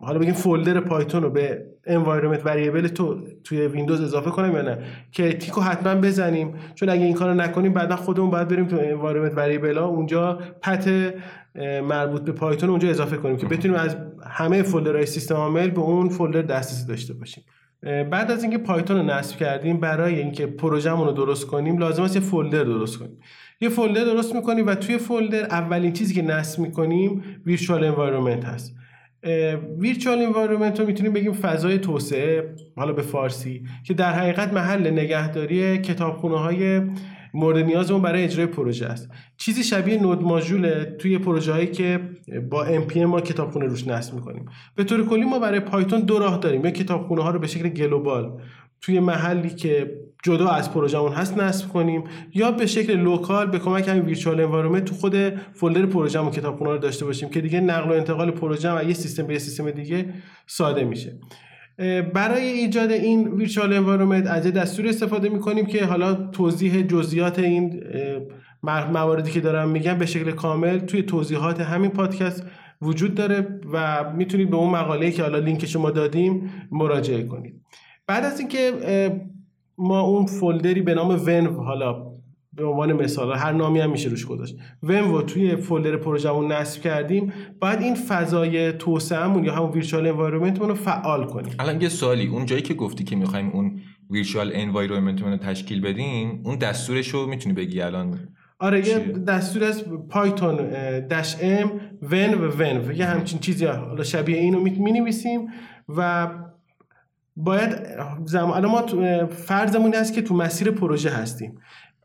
حالا 0.01 0.19
بگیم 0.19 0.33
folder 0.33 0.79
پایتون 0.79 1.23
رو 1.23 1.29
به 1.29 1.65
environment 1.87 2.47
variable 2.47 2.89
تو 2.89 3.21
توی 3.43 3.67
ویندوز 3.67 4.01
اضافه 4.01 4.29
کنم 4.29 4.53
یا 4.53 4.61
نه 4.61 4.77
که 5.11 5.33
تیکو 5.33 5.61
حتما 5.61 6.01
بزنیم. 6.01 6.53
چون 6.75 6.89
اگه 6.89 7.03
این 7.03 7.13
کارو 7.13 7.33
نکنیم 7.33 7.73
بعدا 7.73 7.95
خودمون 7.95 8.29
باید 8.29 8.47
بریم 8.47 8.67
تو 8.67 8.77
environment 8.77 9.35
variable 9.35 9.77
ها 9.77 9.85
اونجا 9.85 10.39
path 10.61 11.13
مربوط 11.83 12.21
به 12.21 12.31
پایتون 12.31 12.69
اونجا 12.69 12.89
اضافه 12.89 13.17
کنیم 13.17 13.37
که 13.37 13.45
بتونیم 13.45 13.77
از 13.77 13.95
همه 14.29 14.63
folder 14.63 14.95
های 14.95 15.05
سیستم 15.05 15.35
عامل 15.35 15.69
به 15.69 15.79
اون 15.79 16.09
folder 16.09 16.41
دسترسی 16.41 16.87
داشته 16.87 17.13
باشیم. 17.13 17.43
بعد 17.83 18.31
از 18.31 18.43
اینکه 18.43 18.57
پایتون 18.57 18.97
رو 18.97 19.03
نصب 19.03 19.37
کردیم 19.37 19.79
برای 19.79 20.19
اینکه 20.19 20.45
پروژهمون 20.45 21.07
رو 21.07 21.13
درست 21.13 21.47
کنیم 21.47 21.77
لازم 21.77 22.03
است 22.03 22.15
یه 22.15 22.21
folder 22.21 22.63
درست 22.63 22.99
کنیم. 22.99 23.17
یه 23.61 23.69
folder 23.69 24.03
درست 24.03 24.35
می‌کنیم 24.35 24.67
و 24.67 24.75
توی 24.75 24.97
folder 24.97 25.43
اولین 25.43 25.93
چیزی 25.93 26.13
که 26.13 26.21
نصب 26.21 26.59
می‌کنیم 26.59 27.23
virtual 27.45 27.83
environment 27.83 28.45
هست. 28.45 28.75
virtual 29.79 30.21
environment 30.21 30.79
رو 30.79 30.85
می‌تونیم 30.85 31.13
بگیم 31.13 31.33
فضای 31.33 31.77
توسعه 31.77 32.55
حالا 32.75 32.93
به 32.93 33.01
فارسی 33.01 33.63
که 33.83 33.93
در 33.93 34.13
حقیقت 34.13 34.53
محل 34.53 34.91
نگهداری 34.91 35.77
کتابخونه 35.77 36.39
های 36.39 36.81
مورد 37.33 37.57
نیازمون 37.57 38.01
برای 38.01 38.23
اجرای 38.23 38.47
پروژه 38.47 38.85
است. 38.85 39.09
چیزی 39.37 39.63
شبیه 39.63 40.01
node 40.01 40.21
module 40.21 40.83
توی 40.83 41.17
پروژه 41.17 41.51
هایی 41.51 41.67
که 41.67 41.99
با 42.49 42.63
ام 42.63 43.05
ما 43.05 43.21
کتابخونه 43.21 43.65
روش 43.65 43.87
نصب 43.87 44.13
می‌کنیم. 44.13 44.45
به 44.75 44.83
طور 44.83 45.05
کلی 45.05 45.25
ما 45.25 45.39
برای 45.39 45.59
پایتون 45.59 45.99
دو 45.99 46.19
راه 46.19 46.37
داریم. 46.37 46.65
یا 46.65 46.71
کتابخونه 46.71 47.23
ها 47.23 47.29
رو 47.29 47.39
به 47.39 47.47
شکل 47.47 47.69
global 47.69 48.41
توی 48.81 48.99
محلی 48.99 49.49
که 49.49 49.97
جدا 50.23 50.47
از 50.47 50.73
پروژهمون 50.73 51.11
هست 51.11 51.37
نصب 51.37 51.67
کنیم 51.67 52.03
یا 52.33 52.51
به 52.51 52.65
شکل 52.65 52.95
local 52.95 53.47
به 53.47 53.59
کمک 53.59 53.87
همین 53.87 54.01
virtual 54.01 54.39
environment 54.39 54.85
تو 54.85 54.95
خود 54.95 55.15
folder 55.53 55.85
پروژهمون 55.85 56.31
کتابخونه 56.31 56.71
رو 56.71 56.77
داشته 56.77 57.05
باشیم 57.05 57.29
که 57.29 57.41
دیگه 57.41 57.59
نقل 57.61 57.89
و 57.89 57.93
انتقال 57.93 58.31
پروژه 58.31 58.77
و 58.77 58.83
یه 58.83 58.93
سیستم 58.93 59.27
به 59.27 59.33
یه 59.33 59.39
سیستم 59.39 59.71
دیگه 59.71 60.13
ساده 60.47 60.83
میشه. 60.83 61.19
برای 62.13 62.43
ایجاد 62.43 62.91
این 62.91 63.27
virtual 63.27 63.73
environment 63.73 64.27
از 64.27 64.47
دستوری 64.47 64.89
استفاده 64.89 65.29
می‌کنیم 65.29 65.65
که 65.65 65.85
حالا 65.85 66.13
توضیح 66.13 66.81
جزئیات 66.81 67.39
این 67.39 67.83
مواردی 68.63 69.31
که 69.31 69.39
دارم 69.39 69.69
میگم 69.69 69.97
به 69.97 70.05
شکل 70.05 70.31
کامل 70.31 70.79
توی 70.79 71.03
توضیحات 71.03 71.61
همین 71.61 71.91
پادکست 71.91 72.45
وجود 72.81 73.15
داره 73.15 73.59
و 73.73 74.03
می‌تونید 74.13 74.49
به 74.49 74.57
اون 74.57 74.69
مقاله 74.69 75.11
که 75.11 75.21
حالا 75.21 75.37
لینکش 75.37 75.75
ما 75.75 75.91
دادیم 75.91 76.51
مراجعه 76.71 77.23
کنید. 77.23 77.61
بعد 78.07 78.25
از 78.25 78.39
اینکه 78.39 78.71
ما 79.77 80.01
اون 80.01 80.25
فولدری 80.25 80.81
به 80.81 80.93
نام 80.93 81.21
ون 81.25 81.45
حالا 81.45 82.10
به 82.53 82.65
عنوان 82.65 82.93
مثال 82.93 83.37
هر 83.37 83.51
نامی 83.51 83.79
هم 83.79 83.91
میشه 83.91 84.09
روش 84.09 84.25
گذاشت. 84.25 84.55
و 84.83 85.21
توی 85.21 85.55
فولدر 85.55 85.97
پروژمون 85.97 86.51
نصب 86.51 86.81
کردیم. 86.81 87.33
باید 87.59 87.81
این 87.81 87.95
فضای 87.95 88.71
توسعهمون 88.71 89.43
یا 89.43 89.55
همون 89.55 89.71
ویرچوال 89.71 90.07
انوایرمنتمون 90.07 90.69
رو 90.69 90.75
فعال 90.75 91.25
کنیم. 91.25 91.53
الان 91.59 91.81
یه 91.81 91.89
سوالی. 91.89 92.27
اون 92.27 92.45
جایی 92.45 92.61
که 92.61 92.73
گفتی 92.73 93.03
که 93.03 93.15
می‌خوایم 93.15 93.49
اون 93.49 93.81
ویرچوال 94.09 94.51
انوایرمنتمون 94.53 95.31
رو 95.31 95.37
تشکیل 95.37 95.81
بدیم 95.81 96.41
اون 96.45 96.57
دستورش 96.57 97.09
رو 97.09 97.27
می‌تونی 97.27 97.55
بگی 97.55 97.81
الان 97.81 98.19
آره 98.59 98.87
یه 98.87 98.99
دستور 98.99 99.63
از 99.63 99.83
پایتون 100.09 100.55
دش 101.07 101.35
ام 101.41 101.71
ون 102.01 102.33
و 102.33 102.51
ون 102.59 102.95
یه 102.95 103.05
همچین 103.05 103.39
چیزی. 103.39 103.65
حالا 103.65 104.03
شبیه 104.03 104.37
اینو 104.37 104.59
می 104.59 105.03
و 105.89 106.29
باید 107.35 107.77
زمان 108.25 108.65
ما 108.65 108.85
فرضمون 109.27 109.93
هست 109.93 110.13
که 110.13 110.21
تو 110.21 110.35
مسیر 110.35 110.71
پروژه 110.71 111.09
هستیم. 111.09 111.57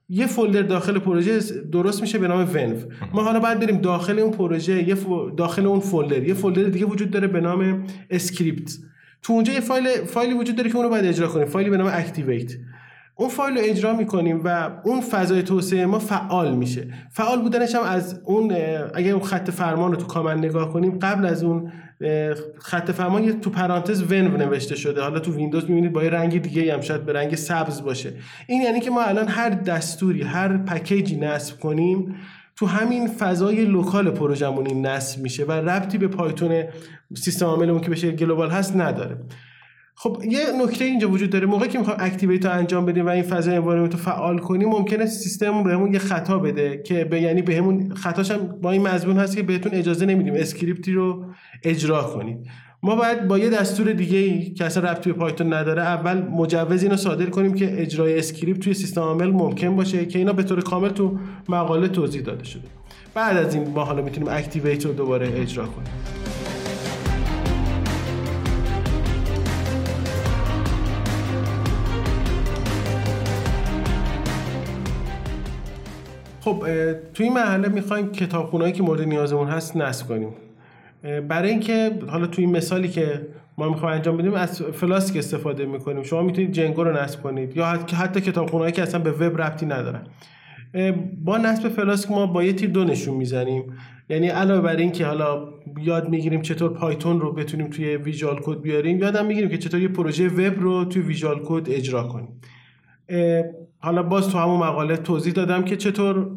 یه 0.09 0.27
فولدر 0.27 0.63
داخل 0.63 0.99
پروژه 0.99 1.41
درست 1.73 2.01
میشه 2.01 2.19
به 2.19 2.29
نام 2.29 2.41
ونف 2.55 2.85
ما 3.15 3.23
حالا 3.23 3.41
باید 3.41 3.61
بریم 3.61 3.77
داخل 3.77 4.19
اون 4.19 4.31
پروژه 4.31 4.89
یه 4.89 4.97
داخل 5.37 5.67
اون 5.67 5.81
فولدر. 5.81 6.23
یه 6.23 6.35
فولدر 6.35 6.63
دیگه 6.63 6.87
وجود 6.87 7.11
داره 7.11 7.27
به 7.27 7.41
نام 7.41 7.85
script 8.11 8.79
تو 9.23 9.33
اونجا 9.33 9.53
یه 9.53 9.61
فایل 9.61 9.89
فایلی 10.05 10.35
وجود 10.35 10.57
داره 10.57 10.71
که 10.71 10.77
اون 10.77 10.85
رو 10.85 10.91
باید 10.91 11.05
اجرا 11.05 11.29
کنیم. 11.29 11.47
فایلی 11.47 11.71
به 11.71 11.77
نام 11.77 11.91
activate 11.93 12.53
اون 13.19 13.29
فایل 13.29 13.59
رو 13.59 13.61
اجرا 13.65 13.97
می‌کنیم 13.97 14.41
و 14.45 14.71
اون 14.85 15.01
فضای 15.01 15.43
توسعه 15.43 15.87
ما 15.87 15.99
فعال 15.99 16.57
میشه. 16.57 16.89
فعال 17.11 17.43
بودنش 17.43 17.75
هم 17.75 17.83
از 17.83 18.21
اون 18.25 18.57
اگر 18.95 19.13
اون 19.13 19.23
خط 19.23 19.51
فرمان 19.51 19.91
رو 19.91 19.97
تو 19.97 20.07
کامل 20.07 20.39
نگاه 20.39 20.73
کنیم 20.73 20.99
قبل 20.99 21.27
از 21.27 21.45
اون 21.45 21.73
خط 22.59 22.91
فرمان 22.91 23.41
تو 23.41 23.51
پرانتز 23.51 24.03
ون 24.03 24.37
نوشته 24.37 24.77
شده. 24.77 25.03
حالا 25.03 25.19
تو 25.19 25.35
ویندوز 25.35 25.65
می‌بینید 25.65 25.93
با 25.93 26.05
یه 26.05 26.11
رنگ 26.11 26.43
دیگه 26.43 26.75
هم 26.75 26.81
شاید 26.81 27.05
به 27.05 27.13
رنگ 27.13 27.35
سبز 27.35 27.83
باشه. 27.83 28.13
این 28.47 28.63
یعنی 28.63 28.81
که 28.81 28.91
ما 28.91 29.03
الان 29.03 29.29
هر 29.29 29.51
دستوری 29.51 30.23
هر 30.23 30.57
package 30.57 31.09
ی 31.09 31.17
نصب 31.17 31.61
کنیم 31.61 32.15
تو 32.57 32.67
همین 32.67 33.09
فضای 33.09 33.65
local 33.65 34.11
پروژمون 34.11 34.87
نصب 34.87 35.23
میشه 35.23 35.45
و 35.45 35.53
ربطی 35.53 35.99
به 35.99 36.09
پایتون 36.09 36.65
سیستم 37.15 37.47
عاملمون 37.47 37.81
که 37.81 37.91
بشه 37.91 38.11
global 38.11 38.51
هست 38.51 38.77
نداره. 38.77 39.17
خب 39.99 40.23
یه 40.31 40.41
نکته 40.63 40.85
اینجا 40.85 41.11
وجود 41.11 41.31
داره. 41.31 41.47
موقعی 41.47 41.69
که 41.69 41.79
می‌خوایم 41.79 42.01
activate 42.03 42.47
رو 42.47 42.53
انجام 42.53 42.87
بدیم 42.87 43.07
و 43.07 43.09
این 43.09 43.23
فضای 43.23 43.55
environment 43.55 43.93
رو 43.93 43.99
فعال 43.99 44.39
کنیم 44.39 44.69
ممکنه 44.69 45.07
سیستممون 45.07 45.65
بهمون 45.65 45.93
یه 45.93 45.99
خطا 45.99 46.39
بده 46.39 46.83
که 46.83 47.05
به 47.05 47.21
یعنی 47.21 47.43
بهمون 47.43 47.95
خطاش 47.95 48.31
هم 48.31 48.39
با 48.63 48.71
این 48.71 48.83
مضمون 48.83 49.17
هست 49.17 49.37
که 49.37 49.43
بهتون 49.43 49.73
اجازه 49.75 50.07
نمیدیم 50.07 50.35
script 50.35 50.85
ی 50.85 50.93
رو 50.93 51.25
اجرا 51.63 52.03
کنید. 52.03 52.37
ما 52.83 52.97
باید 52.97 53.29
با 53.29 53.39
یه 53.39 53.51
دستور 53.51 53.93
دیگه 53.93 54.19
ای 54.19 54.51
که 54.51 54.65
اصلا 54.65 54.91
ربطی 54.91 55.13
به 55.13 55.19
پایتون 55.19 55.53
نداره 55.53 55.83
اول 55.83 56.23
مجوز 56.23 56.83
اینو 56.83 56.97
صادر 56.97 57.27
کنیم 57.27 57.55
که 57.55 57.83
اجرای 57.83 58.19
script 58.19 58.61
توی 58.61 58.75
سیستم 58.75 59.01
عامل 59.01 59.31
ممکن 59.31 59.77
باشه 59.77 60.07
که 60.07 60.19
اینا 60.19 60.33
به 60.33 60.43
طور 60.43 60.61
کامل 60.61 60.89
تو 60.89 61.19
مقاله 61.49 61.89
توضیح 61.89 62.23
داده 62.23 62.45
شده. 62.45 62.63
بعد 63.15 63.37
از 63.37 63.55
این 63.55 63.69
ما 63.69 63.85
حالا 63.85 64.03
می‌تونیم 64.03 64.29
اکتیویت 64.33 64.87
رو 64.87 64.93
دوباره 64.93 65.41
اجرا 65.41 65.67
کنیم. 65.67 66.26
تو 77.15 77.23
این 77.23 77.33
مرحله 77.33 77.69
می‌خوایم 77.69 78.13
کتابخونهایی 78.13 78.73
که 78.73 78.83
مورد 78.83 79.01
نیازمون 79.01 79.49
هست 79.49 79.77
نصب 79.77 80.09
کنیم. 80.09 80.29
برای 81.29 81.51
اینکه 81.51 81.99
حالا 82.09 82.27
تو 82.27 82.43
این 82.43 82.51
مثالی 82.51 82.89
که 82.89 83.27
ما 83.59 83.69
می‌خوایم 83.69 83.97
انجام 83.97 84.17
بدیم 84.17 84.35
از 84.35 84.63
فلاسک 84.63 85.17
استفاده 85.17 85.67
می‌کنیم. 85.67 86.03
شما 86.03 86.23
می‌تونید 86.23 86.53
جنگو 86.53 86.85
رو 86.85 86.97
نصب 86.97 87.23
کنید 87.23 87.57
یا 87.57 87.67
حتی, 87.67 87.97
حتی 87.97 88.21
کتابخونهایی 88.21 88.73
که 88.73 88.83
اصلا 88.83 89.01
به 89.01 89.11
وب 89.11 89.43
ربطی 89.43 89.67
ندارن 89.67 90.07
با 91.25 91.39
نصب 91.39 91.69
Flask 91.69 92.11
ما 92.11 92.27
با 92.27 92.45
یه 92.45 92.53
تیر 92.53 92.71
دو 92.71 92.85
نشون 92.85 93.15
می‌زنیم. 93.15 93.65
یعنی 94.09 94.29
علاوه 94.29 94.61
بر 94.61 94.77
این 94.77 94.93
که 94.93 95.07
حالا 95.07 95.49
یاد 95.83 96.09
می‌گیریم 96.09 96.43
چطور 96.43 96.73
پایتون 96.73 97.21
رو 97.21 97.33
بتونیم 97.33 97.71
توی 97.71 97.97
Visual 97.97 98.41
Code 98.43 98.61
بیاریم 98.61 98.99
یادم 98.99 99.27
می‌گیریم 99.27 99.49
که 99.51 99.59
چطور 99.59 99.81
یه 99.81 99.89
پروژه 99.89 100.29
وب 100.29 100.61
رو 100.61 100.85
توی 100.85 101.03
Visual 101.03 101.41
Code 101.45 101.71
اجرا 101.71 102.03
کنیم. 102.03 102.29
حالا 103.79 104.03
باز 104.03 104.29
تو 104.29 104.39
همون 104.39 104.57
مقاله 104.57 104.97
توضیح 104.97 105.33
دادم 105.33 105.63
که 105.63 105.77
چطور 105.77 106.31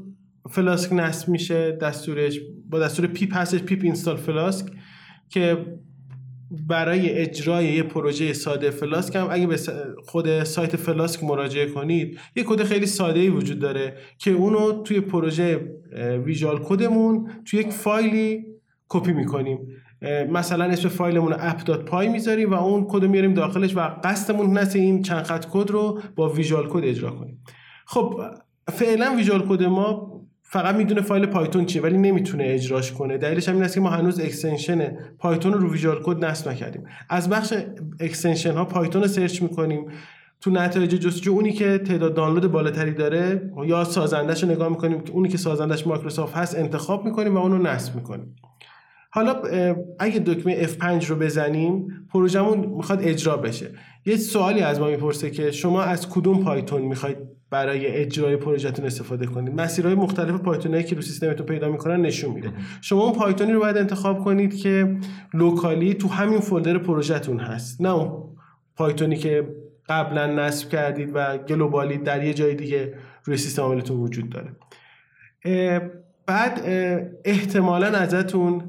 Flask 0.50 0.94
نصب 0.94 1.30
میشه 1.30 1.72
دستورش 1.72 2.40
با 2.70 2.80
دستور 2.80 3.08
pip 3.08 3.38
هستش 3.38 3.60
pip 3.60 3.80
install 3.84 4.18
flask 4.18 4.66
که 5.30 5.66
برای 6.68 7.10
اجرای 7.10 7.66
یه 7.66 7.84
پروژه 7.84 8.34
ساده 8.34 8.70
Flask 8.70 9.16
هم 9.16 9.28
اگه 9.32 9.48
به 9.48 9.58
خود 10.06 10.44
سایت 10.44 10.76
Flask 10.76 11.24
مراجعه 11.24 11.66
کنید 11.66 12.20
یه 12.36 12.44
کد 12.44 12.64
خیلی 12.64 12.86
ساده 12.86 13.20
ای 13.20 13.30
وجود 13.30 13.60
داره 13.60 13.98
که 14.18 14.32
اونو 14.32 14.84
توی 14.84 15.00
پروژه 15.00 15.60
Visual 16.26 16.60
Code 16.64 17.03
مون 17.03 17.32
توی 17.46 17.60
یک 17.60 17.70
فایلی 17.70 18.46
کپی 18.90 19.14
می‌کنیم. 19.14 19.60
مثلا 20.32 20.66
اسم 20.66 20.90
فایلمون 20.90 21.34
app.py 21.34 22.08
می‌ذاریم 22.12 22.52
و 22.52 22.54
اون 22.54 22.86
کد 22.90 23.06
میاریم 23.06 23.34
داخلش 23.34 23.78
و 23.78 23.80
قصدمون 24.04 24.58
هست 24.58 24.76
این 24.76 25.02
چند 25.02 25.24
خط 25.24 25.46
کد 25.52 25.72
رو 25.72 26.02
با 26.16 26.30
Visual 26.30 26.70
Code 26.70 26.84
اجرا 26.84 27.12
کنیم. 27.12 27.44
خب 27.86 28.22
فعلا 28.68 29.16
Visual 29.18 29.48
Code 29.48 29.64
ما 29.64 30.19
فقط 30.52 30.76
می‌دونه 30.76 31.02
فایل 31.02 31.26
پایتون 31.26 31.66
چیه 31.66 31.82
ولی 31.82 31.98
نمی‌تونه 31.98 32.44
اجراش 32.48 32.92
کنه. 32.92 33.18
دلیلش 33.18 33.50
همین 33.50 33.64
است 33.64 33.74
که 33.76 33.82
ما 33.82 33.90
هنوز 33.90 34.20
extension 34.20 34.98
پایتون 35.20 35.54
رو 35.54 35.60
رو 35.60 35.72
Visual 35.72 36.00
Code 36.04 36.26
نصب 36.26 36.50
نکردیم. 36.50 36.84
از 37.10 37.30
بخش 37.30 37.54
extension 38.00 38.54
ها 38.54 38.66
پایتون 38.66 39.02
رو 39.02 39.08
search 39.08 39.42
می‌کنیم. 39.42 39.86
تو 40.42 40.52
نتایج 40.52 40.96
جستجو 40.96 41.32
اونی 41.32 41.52
که 41.52 41.78
تعداد 41.78 42.14
دانلود 42.14 42.52
بالاتری 42.52 42.94
داره 42.94 43.52
یا 43.66 43.84
سازندش 43.84 44.44
رو 44.44 44.50
نگاه 44.50 44.70
می‌کنیم 44.70 45.02
که 45.02 45.12
اونی 45.12 45.30
که 45.30 45.38
سازندش 45.38 45.88
مایکروسافت 45.88 46.36
هست 46.38 46.58
انتخاب 46.58 47.06
می‌کنیم 47.06 47.36
و 47.36 47.40
اونو 47.40 47.58
نصب 47.58 47.96
می‌کنیم. 47.96 48.36
حالا 49.12 49.36
اگه 50.00 50.20
دکمه 50.20 50.68
F5 50.68 51.06
رو 51.06 51.16
بزنیم 51.16 51.88
پروژمون 52.14 52.60
می‌خواد 52.60 53.00
اجرا 53.04 53.38
بشه. 53.38 53.72
یه 54.06 54.16
سوالی 54.16 54.60
از 54.60 54.80
ما 54.80 54.88
می‌پرسه 54.88 55.30
که 55.30 55.52
شما 55.52 55.82
از 55.82 56.10
کدوم 56.10 56.44
پایتون 56.44 56.82
می‌خواید 56.82 57.18
برای 57.52 57.88
اجرای 57.88 58.38
پروژهتون 58.38 58.86
استفاده 58.86 59.26
کنید. 59.26 59.62
مسیرهای 59.62 59.96
مختلف 59.96 60.42
پایتونایی 60.42 60.84
که 60.84 60.96
رو 60.96 61.02
سیستمتون 61.02 61.46
پیدا 61.46 61.70
می‌کنن 61.70 62.02
نشون 62.02 62.34
میده. 62.34 62.52
شما 62.82 63.04
اون 63.04 63.14
پایتونی 63.14 63.54
رو 63.54 63.60
باید 63.60 63.78
انتخاب 63.78 64.24
کنید 64.24 64.56
که 64.56 64.98
لوکالی 65.34 65.94
تو 65.94 66.08
همین 66.08 66.40
فولدر 66.40 66.78
پروژهتون 66.78 67.40
هست. 67.40 67.82
نه 67.82 67.94
اون 67.94 68.36
پایتونی 68.76 69.16
که 69.16 69.48
قبلا 69.90 70.26
نصب 70.26 70.70
کردید 70.70 71.12
و 71.14 71.38
گلوبالی 71.38 71.98
در 71.98 72.24
یه 72.24 72.34
جای 72.34 72.56
دیگه 72.56 72.94
روی 73.24 73.38
سیستم 73.38 73.62
عاملتون 73.62 73.98
وجود 73.98 74.30
داره. 74.30 74.52
بعد 76.26 76.62
احتمالا 77.26 77.88
ازتون 77.88 78.62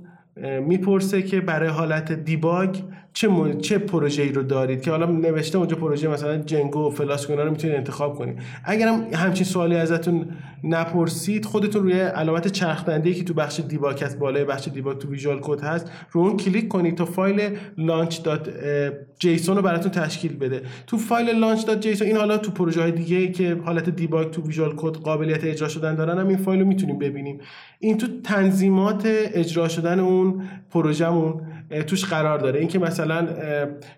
می‌پرسه 0.66 1.22
که 1.22 1.40
برای 1.40 1.68
حالت 1.68 2.12
دیباگ 2.12 2.80
چه 3.12 3.28
م... 3.28 3.58
چه 3.58 3.78
پروژه‌ای 3.78 4.32
رو 4.32 4.42
دارید 4.42 4.82
که 4.82 4.90
حالا 4.90 5.06
نوشته 5.06 5.58
اونجا 5.58 5.76
پروژه 5.76 6.08
مثلا 6.08 6.36
جنگو 6.38 6.86
و 6.86 6.90
فلاسک 6.90 7.30
رو 7.30 7.50
می‌تونید 7.50 7.76
انتخاب 7.76 8.14
کنید. 8.14 8.38
اگرم 8.64 9.06
همچین 9.12 9.44
سوالی 9.44 9.76
ازتون 9.76 10.26
نپرسید 10.64 11.44
خودتون 11.44 11.82
روی 11.82 12.00
علامت 12.00 12.48
چرخ 12.48 12.84
که 12.84 13.24
تو 13.24 13.34
بخش 13.34 13.60
debug 13.60 14.02
هست 14.02 14.18
بالای 14.18 14.44
بخش 14.44 14.68
debug 14.68 14.98
تو 14.98 15.08
Visual 15.08 15.38
Code 15.42 15.60
هست 15.60 15.90
رو 16.10 16.20
اون 16.20 16.36
کلیک 16.36 16.68
کنید 16.68 16.94
تا 16.94 17.04
فایل 17.04 17.56
launch.json 17.78 19.48
رو 19.48 19.62
براتون 19.62 19.90
تشکیل 19.90 20.36
بده. 20.36 20.62
تو 20.86 20.98
فایل 20.98 21.56
launch.json 21.56 22.02
این 22.02 22.16
حالا 22.16 22.38
تو 22.38 22.50
پروژه 22.50 22.82
های 22.82 22.92
دیگه 22.92 23.28
که 23.28 23.56
حالت 23.64 23.90
debug 23.90 24.30
تو 24.30 24.42
Visual 24.42 24.72
Code 24.76 24.96
قابلیت 24.96 25.44
اجرا 25.44 25.68
شدن 25.68 25.94
دارن 25.94 26.18
هم 26.18 26.28
این 26.28 26.36
فایل 26.36 26.60
رو 26.60 26.66
می‌تونیم 26.66 26.98
ببینیم. 26.98 27.40
این 27.78 27.98
تو 27.98 28.06
تنظیمات 28.24 29.02
اجرا 29.34 29.68
شدن 29.68 30.00
اون 30.00 30.42
پروژهمون 30.70 31.40
توش 31.86 32.04
قرار 32.04 32.38
داره. 32.38 32.60
اینکه 32.60 32.78
مثلا 32.78 33.28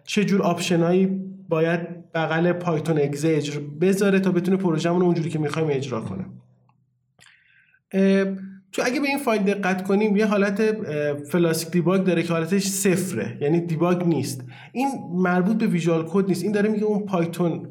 چه 0.05 0.25
جور 0.25 0.43
option 0.43 0.91
ایی 0.91 1.07
باید 1.49 2.13
بغل 2.13 2.53
پایتون 2.53 2.99
exe 2.99 3.29
اجرا 3.29 3.63
بذاره 3.81 4.21
تا 4.21 4.33
بتونه 4.33 4.57
پروژهمون 4.57 5.03
اونجوری 5.03 5.31
که 5.31 5.39
می‌خوایم 5.39 5.69
اجرا 5.71 6.01
کنه. 6.01 6.25
تو 8.73 8.83
اگه 8.85 9.01
به 9.01 9.09
این 9.09 9.19
فایل 9.19 9.43
دقت 9.43 9.83
کنیم 9.83 10.17
یه 10.17 10.27
حالت 10.27 10.63
Flask 11.31 11.71
debug 11.71 12.05
داره 12.05 12.23
که 12.23 12.33
حالتش 12.33 12.63
صفره 12.63 13.39
یعنی 13.41 13.61
debug 13.61 14.07
نیست. 14.07 14.45
این 14.73 14.89
مربوط 15.15 15.57
به 15.57 15.67
Visual 15.67 16.07
Code 16.09 16.29
نیست. 16.29 16.43
این 16.43 16.53
داره 16.53 16.69
میگه 16.69 16.85
اون 16.85 17.07
پایتون 17.07 17.69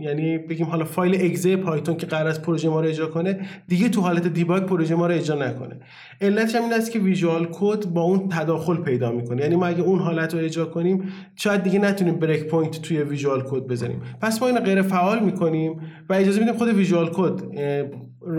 یعنی 0.00 0.38
بگیم 0.38 0.66
حالا 0.66 0.84
فایل 0.84 1.24
exe 1.24 1.56
پایتون 1.56 1.96
که 1.96 2.06
قرار 2.06 2.26
است 2.26 2.42
پروژه 2.42 2.68
ما 2.68 2.80
رو 2.80 2.88
اجرا 2.88 3.06
کنه 3.06 3.40
دیگه 3.68 3.88
تو 3.88 4.00
حالت 4.00 4.26
debug 4.26 4.62
پروژه 4.62 4.94
ما 4.94 5.06
رو 5.06 5.14
اجرا 5.14 5.36
نکنه. 5.36 5.80
علتش 6.20 6.54
هم 6.54 6.62
این 6.62 6.72
است 6.72 6.92
که 6.92 6.98
Visual 6.98 7.48
Code 7.52 7.86
با 7.86 8.02
اون 8.02 8.28
تداخل 8.28 8.76
پیدا 8.76 9.12
می‌کنه. 9.12 9.42
یعنی 9.42 9.56
ما 9.56 9.66
اگه 9.66 9.82
اون 9.82 9.98
حالت 9.98 10.34
رو 10.34 10.40
اجرا 10.40 10.64
کنیم 10.64 11.12
شاید 11.36 11.62
دیگه 11.62 11.78
نتونیم 11.78 12.14
breakpoint 12.14 12.82
توی 12.82 13.02
Visual 13.02 13.42
Code 13.42 13.66
بزنیم. 13.66 14.00
پس 14.20 14.42
ما 14.42 14.48
اینو 14.48 14.60
غیر 14.60 14.82
فعال 14.82 15.24
می‌کنیم 15.24 15.80
و 16.08 16.14
اجازه 16.14 16.40
میدیم 16.40 16.54
خود 16.54 16.68
Visual 16.68 17.10
Code 17.12 17.42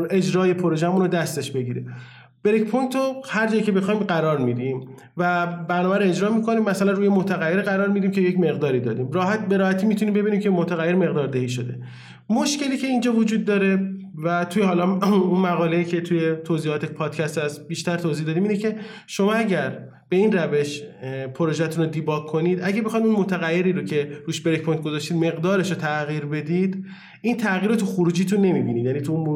اجرای 0.10 0.54
پروژهمون 0.54 1.02
رو 1.02 1.08
دستش 1.08 1.52
بگیره. 1.52 1.86
breakpoint 2.48 2.96
رو 2.96 3.22
هر 3.30 3.48
جایی 3.48 3.62
که 3.62 3.72
بخوایم 3.72 4.00
قرار 4.00 4.38
میدیم 4.38 4.88
و 5.18 5.48
برنامه 5.48 5.98
رو 5.98 6.04
اجرا 6.04 6.32
می‌کنیم. 6.32 6.64
مثلا 6.64 6.92
روی 6.92 7.10
متغیر 7.10 7.62
قرار 7.62 7.88
میدیم 7.88 8.12
که 8.12 8.22
یک 8.22 8.40
مقداری 8.40 8.80
دادیم. 8.80 9.12
راحت 9.12 9.48
به 9.48 9.58
راحتی 9.58 9.86
می‌تونیم 9.86 10.14
ببینیم 10.14 10.40
که 10.40 10.50
متغیر 10.50 10.96
مقدار 10.96 11.28
دهی 11.28 11.50
شده. 11.50 11.80
مشکلی 12.30 12.78
که 12.78 12.88
اینجا 12.88 13.14
وجود 13.14 13.46
داره 13.46 13.80
و 14.24 14.46
توی 14.46 14.64
حالا 14.64 15.00
اون 15.30 15.40
مقاله 15.42 15.84
که 15.84 16.02
توی 16.02 16.36
توضیحات 16.36 16.86
پادکست 16.86 17.38
از 17.38 17.68
بیشتر 17.68 17.98
توضیح 17.98 18.26
دادیم 18.26 18.44
اینه 18.44 18.58
که 18.58 18.76
شما 19.08 19.34
اگر 19.34 19.80
به 20.10 20.16
این 20.16 20.32
روش 20.32 20.82
پروژهتون 21.34 21.84
رو 21.84 21.90
debug 21.90 22.26
کنید 22.26 22.60
اگه 22.64 22.82
بخواید 22.82 23.06
اون 23.06 23.16
متغیری 23.16 23.74
رو 23.74 23.84
که 23.84 24.12
روش 24.26 24.42
breakpoint 24.42 24.82
گذاشتید 24.82 25.18
مقدارش 25.18 25.70
رو 25.70 25.78
تغییر 25.78 26.26
بدید 26.26 26.86
این 27.22 27.38
تغییر 27.38 27.72
رو 27.72 27.76
تو 27.76 27.86
خروجیتون 27.86 28.42
نمی‌بینید. 28.42 28.86
یعنی 28.86 29.02
تو 29.02 29.36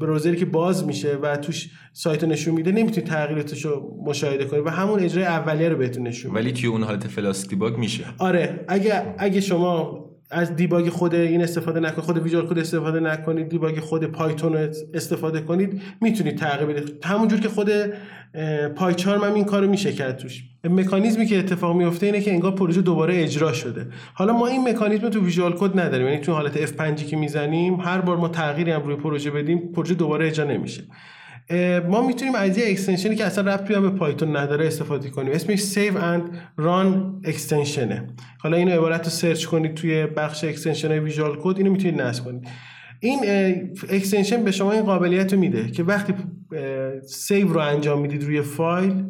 براوزری 0.00 0.36
که 0.36 0.44
باز 0.44 0.86
میشه 0.86 1.16
و 1.16 1.36
توش 1.36 1.70
سایت 1.92 2.24
نشون 2.24 2.54
میده 2.54 2.72
نمی‌تونید 2.72 3.10
تغییراتش 3.10 3.64
رو 3.64 4.02
مشاهده 4.06 4.44
کنید 4.44 4.66
و 4.66 4.70
همون 4.70 5.00
اجرای 5.00 5.26
اولیه 5.26 5.68
رو 5.68 5.76
بهتون 5.76 6.06
نشون 6.06 6.34
ولی 6.34 6.52
توی 6.52 6.66
اون 6.66 6.82
حالت 6.82 7.06
فلاس 7.06 7.48
دیباگ 7.48 7.76
میشه. 7.76 8.04
آره 8.18 8.64
اگه 8.68 9.14
اگه 9.18 9.40
شما 9.40 10.09
از 10.30 10.56
دیباگ 10.56 10.88
خود 10.88 11.14
این 11.14 11.42
استفاده 11.42 11.80
نکنید 11.80 12.04
خود 12.04 12.18
ویژوال 12.18 12.46
کد 12.46 12.58
استفاده 12.58 13.00
نکنید 13.00 13.48
دیباگ 13.48 13.80
خود 13.80 14.04
پایتون 14.04 14.56
استفاده 14.94 15.40
کنید 15.40 15.82
می‌تونید 16.00 16.38
تغییر 16.38 16.68
بدید. 16.68 17.04
همونجور 17.04 17.40
که 17.40 17.48
خود 17.48 17.70
پایچارم 18.76 19.24
هم 19.24 19.34
این 19.34 19.44
کارو 19.44 19.68
میشه 19.68 19.92
کرد 19.92 20.16
توش. 20.16 20.44
مکانیزمی 20.64 21.26
که 21.26 21.38
اتفاق 21.38 21.76
میفته 21.76 22.06
اینه 22.06 22.20
که 22.20 22.32
انگار 22.32 22.54
پروژه 22.54 22.82
دوباره 22.82 23.22
اجرا 23.22 23.52
شده. 23.52 23.86
حالا 24.14 24.32
ما 24.32 24.46
این 24.46 24.68
مکانیزم 24.68 25.08
تو 25.08 25.24
Visual 25.24 25.52
Code 25.52 25.80
نداریم 25.80 26.06
یعنی 26.06 26.20
تو 26.20 26.32
حالت 26.32 26.66
F5 26.66 27.02
که 27.02 27.16
می‌زنیم 27.16 27.74
هر 27.74 28.00
بار 28.00 28.16
ما 28.16 28.28
تغییری 28.28 28.70
هم 28.70 28.82
روی 28.82 28.96
پروژه 28.96 29.30
بدیم 29.30 29.58
پروژه 29.72 29.94
دوباره 29.94 30.26
اجرا 30.26 30.44
نمیشه. 30.44 30.82
ما 31.88 32.06
می‌تونیم 32.06 32.34
از 32.34 32.58
یه 32.58 32.64
extension 32.70 33.11
ی 33.11 33.16
که 33.16 33.24
اصلا 33.24 33.54
ربطی 33.54 33.74
به 33.74 33.90
پایتون 33.90 34.36
نداره 34.36 34.66
استفاده 34.66 35.10
کنیم. 35.10 35.32
اسمش 35.32 35.58
Save 35.58 35.98
and 35.98 36.38
Run 36.56 37.20
extension 37.24 37.91
ه. 37.91 38.06
حالا 38.38 38.56
اینو 38.56 38.72
عبارت 38.72 39.04
رو 39.04 39.10
search 39.10 39.44
کنید 39.44 39.74
توی 39.74 40.06
بخش 40.06 40.44
extension 40.44 40.92
Visual 40.92 41.36
Code 41.42 41.58
اینو 41.58 41.70
می‌تونید 41.70 42.00
نصب 42.00 42.24
کنید. 42.24 42.48
این 43.00 43.18
extension 43.88 44.44
به 44.44 44.50
شما 44.50 44.72
این 44.72 44.82
قابلیت 44.82 45.32
رو 45.32 45.38
میده 45.38 45.70
که 45.70 45.82
وقتی 45.82 46.14
save 47.06 47.52
رو 47.52 47.60
انجام 47.60 48.00
می‌دید 48.00 48.24
روی 48.24 48.42
فایل 48.42 49.04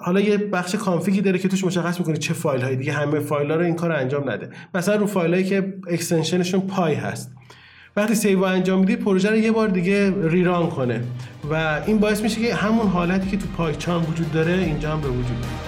حالا 0.00 0.20
یه 0.20 0.36
بخش 0.36 0.74
config 0.74 1.13
ی 1.13 1.20
داره 1.20 1.38
که 1.38 1.48
توش 1.48 1.64
مشخص 1.64 1.98
می‌کنه 1.98 2.16
چه 2.16 2.34
فایل 2.34 2.62
هایی 2.62 2.76
دیگه 2.76 2.92
همه 2.92 3.20
فایل 3.20 3.50
ها 3.50 3.56
رو 3.56 3.64
این 3.64 3.74
کار 3.74 3.90
رو 3.90 3.96
انجام 3.96 4.30
نده. 4.30 4.50
مثلا 4.74 4.96
رو 4.96 5.06
فایل 5.06 5.32
هایی 5.34 5.44
که 5.44 5.74
extension 5.88 6.38
شون 6.38 6.60
py 6.60 6.94
هست. 6.94 7.32
وقتی 7.96 8.14
save 8.14 8.42
انجام 8.42 8.78
می‌دید 8.80 9.00
پروژه 9.00 9.30
رو 9.30 9.36
یه 9.36 9.52
بار 9.52 9.68
دیگه 9.68 10.28
rerun 10.28 10.70
کنه. 10.70 11.00
و 11.50 11.80
این 11.86 11.98
باعث 11.98 12.22
میشه 12.22 12.40
که 12.40 12.54
همون 12.54 12.86
حالتی 12.88 13.30
که 13.30 13.36
تو 13.36 13.46
PyCharm 13.56 14.02
وجود 14.02 14.32
داره 14.32 14.52
اینجا 14.52 14.92
هم 14.92 15.00
به 15.00 15.08
وجود 15.08 15.26
بیاد. 15.26 15.65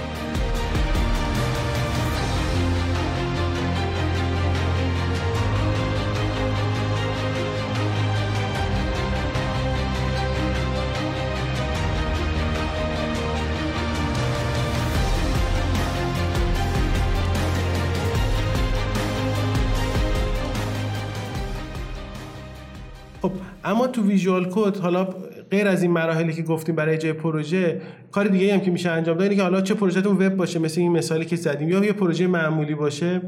اما 23.68 23.86
تو 23.86 24.02
Visual 24.02 24.48
Code 24.50 24.76
حالا 24.76 25.08
غیر 25.50 25.66
از 25.66 25.82
این 25.82 25.90
مراحلی 25.90 26.32
که 26.32 26.42
گفتیم 26.42 26.74
برای 26.74 26.94
اجرای 26.94 27.12
پروژه 27.12 27.80
کار 28.12 28.26
دیگه 28.28 28.54
هم 28.54 28.60
که 28.60 28.70
میشه 28.70 28.90
انجام 28.90 29.18
داد 29.18 29.34
که 29.34 29.42
حالا 29.42 29.60
چه 29.60 29.74
پروژهتون 29.74 30.16
وب 30.16 30.36
باشه 30.36 30.58
مثل 30.58 30.80
این 30.80 30.92
مثالی 30.92 31.24
که 31.24 31.36
زدیم 31.36 31.68
یا 31.68 31.84
یه 31.84 31.92
پروژه 31.92 32.26
معمولی 32.26 32.74
باشه. 32.74 33.20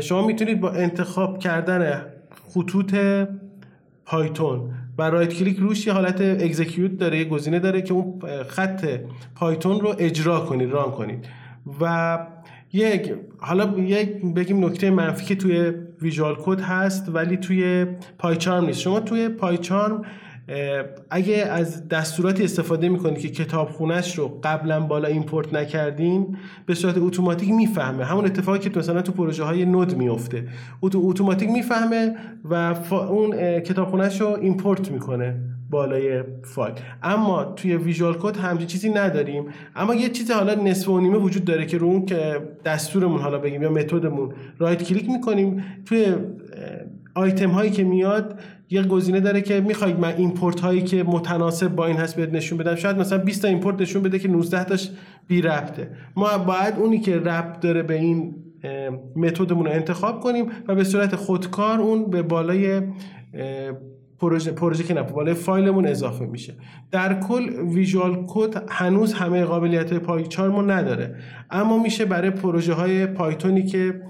شما 0.00 0.26
می‌تونید 0.26 0.60
با 0.60 0.70
انتخاب 0.70 1.38
کردن 1.38 2.02
خطوط 2.54 2.94
Python 4.04 4.70
و 4.98 5.10
right 5.10 5.32
click 5.32 5.56
روش 5.56 5.86
یه 5.86 5.92
حالت 5.92 6.20
execute 6.20 6.98
داره 6.98 7.18
یه 7.18 7.24
گزینه 7.24 7.58
داره 7.58 7.82
که 7.82 7.94
اون 7.94 8.20
خط 8.48 8.86
Python 9.34 9.80
رو 9.80 9.94
اجرا 9.98 10.40
کنید 10.40 10.70
run 10.70 10.90
کنید. 10.90 11.24
و 11.80 12.18
یک 12.72 13.14
حالا 13.38 13.78
یک 13.78 14.08
بگیم 14.36 14.64
نکته 14.64 14.90
منفی 14.90 15.24
که 15.24 15.34
توی 15.34 15.72
Visual 16.02 16.36
Code 16.42 16.60
هست 16.60 17.08
ولی 17.08 17.36
توی 17.36 17.86
PyCharm 18.18 18.64
نیست. 18.64 18.80
شما 18.80 19.00
توی 19.00 19.28
PyCharm 19.28 20.02
اگه 21.10 21.34
از 21.36 21.88
دستوراتی 21.88 22.44
استفاده 22.44 22.88
می‌کنید 22.88 23.18
که 23.18 23.28
کتابخونهش 23.28 24.18
رو 24.18 24.40
قبلا 24.44 24.80
بالا 24.80 25.08
import 25.08 25.54
نکردین 25.54 26.36
به 26.66 26.74
صورت 26.74 26.98
اتوماتیک 26.98 27.50
می‌فهمه. 27.50 28.04
همون 28.04 28.24
اتفاقی 28.24 28.58
که 28.58 28.78
مثلا 28.78 29.02
تو 29.02 29.12
پروژه 29.12 29.44
های 29.44 29.64
Node 29.64 29.96
میفته 29.96 30.48
اتوماتیک 30.82 31.50
می‌فهمه 31.50 32.14
و 32.44 32.54
اون 33.10 33.60
کتابخونهش 33.60 34.20
رو 34.20 34.38
import 34.42 34.90
می‌کنه. 34.90 35.36
بالای 35.70 36.22
فایل. 36.42 36.74
اما 37.02 37.44
توی 37.44 37.76
Visual 37.76 38.14
Code 38.14 38.36
همچین 38.36 38.66
چیزی 38.66 38.90
نداریم. 38.90 39.44
اما 39.76 39.94
یه 39.94 40.08
چیز 40.08 40.30
حالا 40.30 40.54
نصف 40.54 40.88
و 40.88 41.00
نیمه 41.00 41.18
وجود 41.18 41.44
داره 41.44 41.66
که 41.66 41.78
رو 41.78 41.86
اون 41.86 42.06
که 42.06 42.40
دستورمون 42.64 43.20
حالا 43.20 43.38
بگیم 43.38 43.62
یا 43.62 43.70
method 43.70 44.11
مون 44.11 44.32
right 44.58 44.82
click 44.82 45.10
می‌کنیم. 45.10 45.64
توی 45.84 46.14
آیتم 47.14 47.50
هایی 47.50 47.70
که 47.70 47.84
میاد 47.84 48.40
یه 48.70 48.82
گزینه 48.82 49.20
داره 49.20 49.40
که 49.40 49.60
می‌خواید 49.60 50.00
من 50.00 50.14
import 50.16 50.60
هایی 50.60 50.82
که 50.82 51.02
متناسب 51.02 51.68
با 51.68 51.86
این 51.86 51.96
هست 51.96 52.16
بهت 52.16 52.32
نشون 52.32 52.58
بدم. 52.58 52.74
شاید 52.74 52.98
مثلا 52.98 53.18
20 53.18 53.42
تا 53.42 53.48
import 53.48 53.80
نشون 53.80 54.02
بده 54.02 54.18
که 54.18 54.28
19 54.28 54.64
تاش 54.64 54.90
بی 55.26 55.42
ربطه. 55.42 55.90
ما 56.16 56.38
باید 56.38 56.74
اونی 56.78 57.00
که 57.00 57.16
ربط 57.16 57.60
داره 57.60 57.82
به 57.82 57.94
این 57.94 58.34
method 59.16 59.49
مون 59.49 59.66
رو 59.66 59.72
انتخاب 59.72 60.20
کنیم 60.20 60.46
و 60.68 60.74
به 60.74 60.84
صورت 60.84 61.16
خودکار 61.16 61.80
اون 61.80 62.10
به 62.10 62.22
بالای 62.22 62.82
پروژه 64.20 64.52
پروژه 64.52 64.84
که 64.84 64.94
نه 64.94 65.02
بالای 65.02 65.34
فایلمون 65.34 65.86
اضافه 65.86 66.26
میشه. 66.26 66.54
در 66.90 67.20
کل 67.20 67.50
Visual 67.60 68.24
Code 68.28 68.64
هنوز 68.68 69.12
همه 69.12 69.44
قابلیت 69.44 69.94
PyCharm 69.94 70.53
رو 70.53 70.70
نداره. 70.70 71.16
اما 71.50 71.82
میشه 71.82 72.04
برای 72.04 72.30
پروژه 72.30 72.72
های 72.72 73.06
پایتونی 73.06 73.62
که 73.62 74.02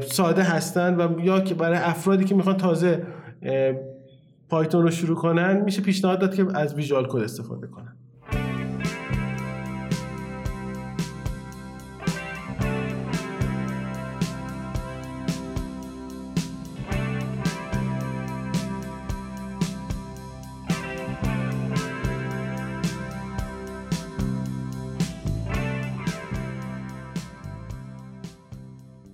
ساده 0.00 0.42
هستن 0.42 1.00
و 1.00 1.20
یا 1.20 1.40
که 1.40 1.54
برای 1.54 1.78
افرادی 1.78 2.24
که 2.24 2.34
می‌خوان 2.34 2.56
تازه 2.56 3.02
پایتون 4.48 4.82
رو 4.82 4.90
شروع 4.90 5.16
کنن 5.16 5.60
میشه 5.60 5.82
پیشنهاد 5.82 6.20
داد 6.20 6.34
که 6.34 6.46
از 6.54 6.74
ویژوال 6.74 7.06
کد 7.08 7.22
استفاده 7.22 7.66
کنن. 7.66 7.96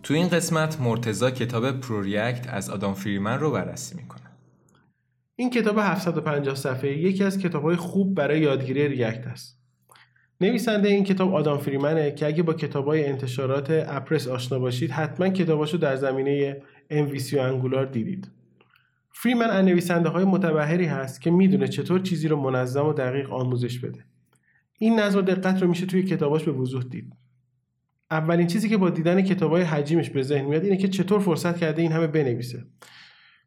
تو 0.02 0.14
این 0.14 0.28
قسمت 0.28 0.80
مرتزا 0.80 1.30
کتاب 1.30 1.80
پروریکت 1.80 2.46
از 2.48 2.70
آدام 2.70 2.94
فریمن 2.94 3.38
رو 3.38 3.50
بررسی 3.50 3.96
می‌کنه. 3.96 4.22
این 5.36 5.50
کتاب 5.50 5.78
750 5.78 6.54
صفحه 6.54 6.98
یکی 6.98 7.24
از 7.24 7.38
کتابهای 7.38 7.76
خوب 7.76 8.14
برای 8.14 8.40
یادگیری 8.40 8.88
ریاکت 8.88 9.26
است. 9.26 9.58
نویسنده 10.40 10.88
این 10.88 11.04
کتاب 11.04 11.34
آدام 11.34 11.58
فریمنه 11.58 12.10
که 12.10 12.26
اگه 12.26 12.42
با 12.42 12.54
کتابهای 12.54 13.04
انتشارات 13.04 13.70
اپرس 13.70 14.28
آشنا 14.28 14.58
باشید 14.58 14.90
حتما 14.90 15.28
کتاباشو 15.28 15.76
در 15.76 15.96
زمینه 15.96 16.62
MVC 16.90 17.34
و 17.34 17.40
انگولار 17.40 17.86
دیدید. 17.86 18.30
فریمن 19.14 19.50
از 19.50 19.64
نویسنده 19.64 20.08
های 20.08 20.24
متبهری 20.24 20.86
هست 20.86 21.20
که 21.20 21.30
می‌دونه 21.30 21.68
چطور 21.68 22.00
چیزی 22.00 22.28
رو 22.28 22.36
منظم 22.36 22.86
و 22.86 22.92
دقیق 22.92 23.32
آموزش 23.32 23.78
بده. 23.78 24.04
این 24.78 25.00
نظم 25.00 25.18
و 25.18 25.22
دقت 25.22 25.62
رو 25.62 25.68
میشه 25.68 25.86
توی 25.86 26.02
کتاباش 26.02 26.44
به 26.44 26.52
وضوح 26.52 26.82
دید. 26.82 27.21
اولین 28.12 28.46
چیزی 28.46 28.68
که 28.68 28.76
با 28.76 28.90
دیدن 28.90 29.22
کتابای 29.22 29.62
حجیمش 29.62 30.10
به 30.10 30.22
ذهن 30.22 30.44
میاد 30.44 30.64
اینه 30.64 30.76
که 30.76 30.88
چطور 30.88 31.20
فرصت 31.20 31.58
کرده 31.58 31.82
این 31.82 31.92
همه 31.92 32.06
بنویسه. 32.06 32.64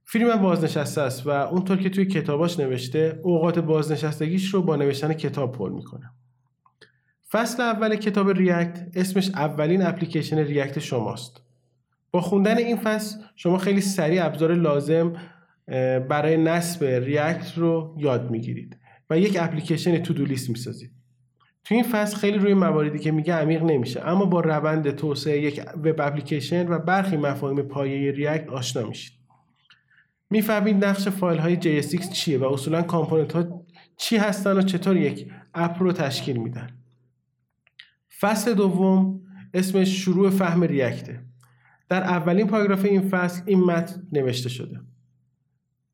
فیلم 0.05 0.35
بازنشسته 0.35 1.01
است 1.01 1.27
و 1.27 1.29
اونطور 1.29 1.77
که 1.77 1.89
توی 1.89 2.05
کتاباش 2.05 2.59
نوشته 2.59 3.19
اوقات 3.23 3.59
بازنشستگیش 3.59 4.53
رو 4.53 4.61
با 4.61 4.75
نوشتن 4.75 5.13
کتاب 5.13 5.51
پر 5.51 5.71
می‌کنه. 5.71 6.11
فصل 7.31 7.63
اول 7.63 7.95
کتاب 7.95 8.29
ریاکت 8.29 8.87
اسمش 8.95 9.29
اولین 9.29 9.81
اپلیکیشن 9.81 10.37
ریاکت 10.37 10.79
شماست. 10.79 11.41
با 12.11 12.21
خوندن 12.21 12.57
این 12.57 12.77
فصل 12.77 13.19
شما 13.35 13.57
خیلی 13.57 13.81
سریع 13.81 14.25
ابزار 14.25 14.53
لازم 14.53 15.13
برای 16.09 16.37
نصب 16.37 16.83
ریاکت 16.83 17.57
رو 17.57 17.95
یاد 17.99 18.31
می‌گیرید 18.31 18.77
و 19.09 19.19
یک 19.19 19.37
اپلیکیشن 19.39 19.97
تو 19.97 20.13
لیست 20.13 20.49
می‌سازید. 20.49 20.91
تو 21.65 21.75
این 21.75 21.83
فصل 21.83 22.17
خیلی 22.17 22.37
روی 22.37 22.53
مواردی 22.53 22.99
که 22.99 23.11
میگه 23.11 23.33
عمیق 23.33 23.63
نمیشه. 23.63 24.01
اما 24.07 24.25
با 24.25 24.39
روند 24.39 24.91
توسعه 24.91 25.41
یک 25.41 25.61
web 25.83 26.01
application 26.01 26.67
و 26.67 26.79
برخی 26.79 27.17
مفاهیم 27.17 27.61
پایه 27.61 28.11
React 28.11 28.49
آشنا 28.49 28.87
میشید. 28.87 29.13
می‌فهمید 30.29 30.85
نقش 30.85 31.07
فایل 31.07 31.39
های 31.39 31.81
JSX 31.81 32.09
چیه 32.13 32.37
و 32.37 32.43
اصولا 32.45 32.81
component 32.81 33.33
ها 33.33 33.65
چی 33.97 34.17
هستن 34.17 34.57
و 34.57 34.61
چطور 34.61 34.97
یک 34.97 35.31
app 35.53 35.83
رو 35.83 35.91
تشکیل 35.91 36.37
میدن. 36.37 36.69
فصل 38.19 38.53
دوم 38.53 39.21
اسمش 39.53 40.03
شروع 40.03 40.29
فهم 40.29 40.63
React 40.63 41.12
ه 41.12 41.21
در 41.89 42.03
اولین 42.03 42.47
پاراگراف 42.47 42.85
این 42.85 43.09
فصل 43.09 43.41
این 43.45 43.59
متن 43.59 44.07
نوشته 44.11 44.49
شده. 44.49 44.79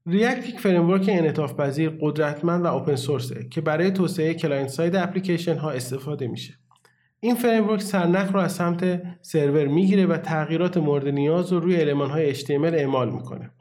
React 0.05 0.49
یک 0.49 0.59
framework 0.60 1.10
انعطاف 1.09 1.53
پذیر 1.53 1.97
قدرتمند 2.01 2.65
و 2.65 2.67
open 2.67 2.95
source 2.95 3.40
ه 3.40 3.47
که 3.49 3.61
برای 3.61 3.91
توسعه 3.91 4.33
client 4.34 4.69
side 4.69 4.95
application 4.95 5.57
ها 5.57 5.71
استفاده 5.71 6.27
میشه. 6.27 6.53
این 7.19 7.35
framework 7.36 7.81
سرنخ 7.81 8.31
رو 8.31 8.39
از 8.39 8.51
سمت 8.51 9.01
سرور 9.21 9.67
می‌گیره 9.67 10.05
و 10.05 10.17
تغییرات 10.17 10.77
مورد 10.77 11.07
نیاز 11.07 11.53
رو 11.53 11.59
روی 11.59 11.75
المان 11.75 12.10
های 12.09 12.35
HTML 12.35 12.73
اعمال 12.73 13.11
می‌کنه 13.11 13.51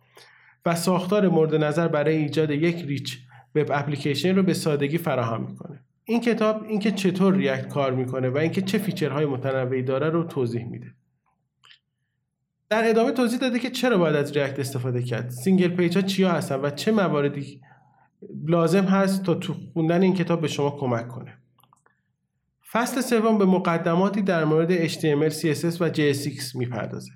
و 0.67 0.75
ساختار 0.75 1.29
مورد 1.29 1.55
نظر 1.55 1.89
برای 1.89 2.17
ایجاد 2.17 2.51
یک 2.51 2.85
rich 2.85 3.19
web 3.55 3.67
application 3.71 4.37
رو 4.37 4.43
به 4.43 4.55
سادگی 4.55 4.99
فراهم 4.99 5.43
می‌کنه. 5.43 5.81
این 6.05 6.21
کتاب 6.21 6.63
اینکه 6.69 6.91
چطور 6.91 7.35
React 7.35 7.69
کار 7.69 7.93
می‌کنه 7.93 8.29
و 8.29 8.39
اینکه 8.39 8.63
چه 8.63 8.79
feature 8.79 9.16
های 9.16 9.27
متنوعی 9.27 9.83
داره 9.83 10.11
رو 10.11 10.25
توضیح 10.25 10.65
میده. 10.65 10.95
در 12.71 12.89
ادامه 12.89 13.13
توضیح 13.13 13.39
داده 13.39 13.59
که 13.59 13.71
چرا 13.71 13.99
باید 13.99 14.17
از 14.17 14.33
React 14.33 14.59
استفاده 14.59 15.03
کرد. 15.03 15.31
single 15.31 15.69
page 15.69 15.97
ها 15.97 16.03
چیا 16.03 16.33
هستن 16.33 16.61
و 16.61 16.71
چه 16.71 16.93
مواردی 16.93 17.61
لازم 18.47 18.85
هست 18.85 19.23
تا 19.23 19.35
تو 19.35 19.55
خوندن 19.73 20.03
این 20.03 20.15
کتاب 20.15 20.41
به 20.41 20.49
شما 20.49 20.71
کمک 20.71 21.09
کنه. 21.09 21.39
فصل 22.73 23.01
سوم 23.01 23.39
به 23.39 23.45
مقدماتی 23.45 24.23
در 24.23 24.45
مورد 24.45 24.89
HTML, 24.89 25.33
CSS 25.33 25.81
و 25.81 25.91
JSX 25.93 26.55
می‌پردازه. 26.55 27.11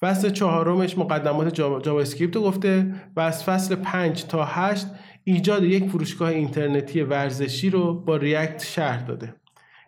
فصل 0.00 0.30
چهارمش 0.30 0.98
مقدمات 0.98 1.54
JavaScript 1.54 2.36
رو 2.36 2.42
گفته 2.42 2.94
و 3.16 3.20
از 3.20 3.44
فصل 3.44 3.74
5 3.74 4.24
تا 4.24 4.44
8 4.44 4.86
ایجاد 5.24 5.64
یک 5.64 5.88
فروشگاه 5.88 6.28
اینترنتی 6.28 7.02
ورزشی 7.02 7.70
رو 7.70 8.00
با 8.00 8.16
React 8.16 8.64
شرح 8.64 9.06
داده. 9.06 9.34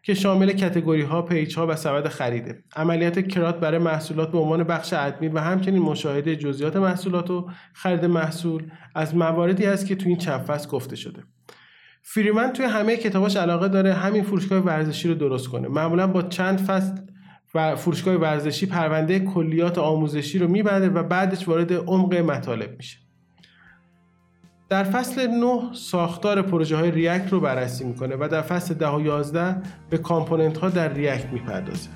که 0.03 0.15
شامل 0.15 0.53
category 0.53 1.03
ها، 1.03 1.23
page 1.23 1.57
ها 1.57 1.67
و 1.67 1.77
سبد 1.77 2.09
خریده. 2.09 2.65
عملیات 2.77 3.29
CRUD 3.29 3.61
برای 3.61 3.79
محصولات 3.79 4.33
به 4.33 4.39
عنوان 4.39 4.65
بخش 4.65 4.93
ادمین 4.93 5.33
و 5.33 5.39
همچنین 5.39 5.83
مشاهده 5.83 6.37
جزئیات 6.37 6.77
محصولات 6.77 7.31
و 7.31 7.49
خرید 7.73 8.05
محصول 8.05 8.71
از 8.95 9.17
مواردی 9.17 9.67
است 9.67 9.87
که 9.87 9.95
تو 9.95 10.09
این 10.09 10.19
چند 10.19 10.41
فصل 10.41 10.69
گفته 10.69 10.97
شده. 10.97 11.23
فریمن 12.03 12.53
توی 12.53 12.67
همه 12.67 12.97
کتاباش 12.97 13.37
علاقه 13.37 13.69
داره 13.69 13.95
همین 13.95 14.23
فروشگاه 14.23 14.59
ورزشی 14.59 15.09
رو 15.09 15.15
درست 15.15 15.49
کنه. 15.49 15.69
معمولا 15.69 16.07
با 16.07 16.23
چند 16.23 16.59
فصل 16.59 16.95
و 17.55 17.77
فروشگاه 17.77 18.15
ورزشی 18.15 18.67
پرونده 18.67 19.21
کلیات 19.21 19.79
آموزشی 19.79 20.39
رو 20.39 20.49
میبنده 20.49 20.89
و 20.89 21.03
بعدش 21.03 21.49
وارد 21.49 21.73
عمق 21.73 22.15
مطالب 22.15 22.77
میشه. 22.77 22.99
در 24.71 24.85
فصل 24.85 25.27
9 25.27 25.61
ساختار 25.73 26.43
پروژه 26.43 26.77
های 26.77 26.91
ریاکت 26.91 27.33
رو 27.33 27.41
بررسی 27.41 27.85
می‌کنه 27.85 28.17
و 28.17 28.29
در 28.31 28.43
فصل 28.43 28.75
10 28.75 28.89
و 28.89 29.01
11 29.01 29.57
به 29.91 29.99
کامپوننت 29.99 30.59
ها 30.59 30.68
در 30.68 30.89
ریاکت 30.89 31.33
می‌پردازه. 31.33 31.89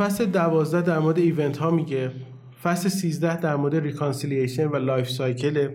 فصل 0.00 0.26
دوازده 0.26 0.82
در 0.82 0.98
مورد 0.98 1.18
event 1.18 1.56
ها 1.56 1.70
میگه. 1.70 2.10
فصل 2.62 2.88
13 2.88 3.40
در 3.40 3.56
مورد 3.56 3.76
reconciliation 3.76 4.68
و 4.68 4.76
lifecycle 4.76 5.68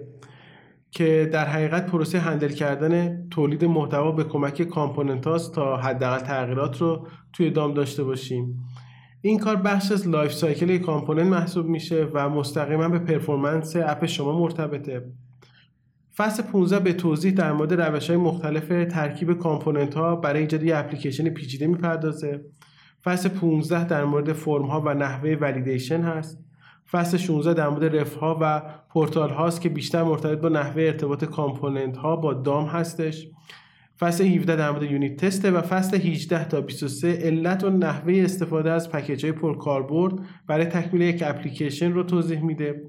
که 0.91 1.29
در 1.33 1.45
حقیقت 1.45 1.85
پروسه 1.85 2.19
handle 2.19 2.49
کردن 2.49 3.27
تولید 3.29 3.65
محتوا 3.65 4.11
به 4.11 4.23
کمک 4.23 4.61
component 4.61 5.27
هاست 5.27 5.53
تا 5.53 5.77
حداقل 5.77 6.19
تغییرات 6.19 6.81
رو 6.81 7.07
توی 7.33 7.49
DOM 7.49 7.73
داشته 7.73 8.03
باشیم. 8.03 8.59
این 9.21 9.39
کار 9.39 9.55
بخش 9.55 9.91
از 9.91 10.07
lifecycle 10.07 10.77
component 10.77 11.27
محسوب 11.27 11.65
میشه 11.65 12.07
و 12.13 12.29
مستقیما 12.29 12.89
به 12.89 12.99
performance 12.99 13.75
app 13.75 14.05
شما 14.05 14.39
مرتبطه. 14.39 15.05
فصل 16.17 16.43
15 16.43 16.79
به 16.79 16.93
توضیح 16.93 17.33
در 17.33 17.51
مورد 17.51 17.73
روش 17.73 18.09
های 18.09 18.19
مختلف 18.19 18.67
ترکیب 18.67 19.33
component 19.39 19.95
ها 19.95 20.15
برای 20.15 20.41
ایجاد 20.41 20.63
یک 20.63 20.73
اپلیکیشن 20.75 21.29
پیچیده 21.29 21.67
می‌پردازه. 21.67 22.41
فصل 23.05 23.29
15 23.29 23.85
در 23.85 24.05
مورد 24.05 24.33
فرم 24.33 24.65
ها 24.65 24.81
و 24.81 24.93
نحوه 24.93 25.37
validation 25.41 26.01
هست. 26.01 26.45
فصل 26.91 27.17
16 27.17 27.53
در 27.53 27.69
مورد 27.69 27.95
ref 27.95 28.15
ها 28.15 28.37
و 28.41 28.61
پورتال 28.89 29.29
هاست 29.29 29.61
که 29.61 29.69
بیشتر 29.69 30.03
مرتبط 30.03 30.37
با 30.37 30.49
نحوه 30.49 30.83
ارتباط 30.83 31.25
component 31.25 31.97
ها 31.97 32.15
با 32.15 32.33
DOM 32.33 32.65
هستش. 32.65 33.27
فصل 33.99 34.23
17 34.23 34.55
در 34.55 34.71
مورد 34.71 34.83
unit 34.83 35.25
test 35.25 35.46
ه 35.46 35.51
و 35.51 35.61
فصل 35.61 35.97
18 35.97 36.45
تا 36.45 36.61
23 36.61 37.13
علت 37.13 37.63
و 37.63 37.69
نحوه 37.69 38.13
استفاده 38.13 38.71
از 38.71 38.91
package 38.91 39.25
های 39.25 39.31
پرکاربرد 39.31 40.13
برای 40.47 40.65
تکمیل 40.65 41.01
یک 41.01 41.23
اپلیکیشن 41.25 41.91
رو 41.91 42.03
توضیح 42.03 42.41
میده. 42.41 42.81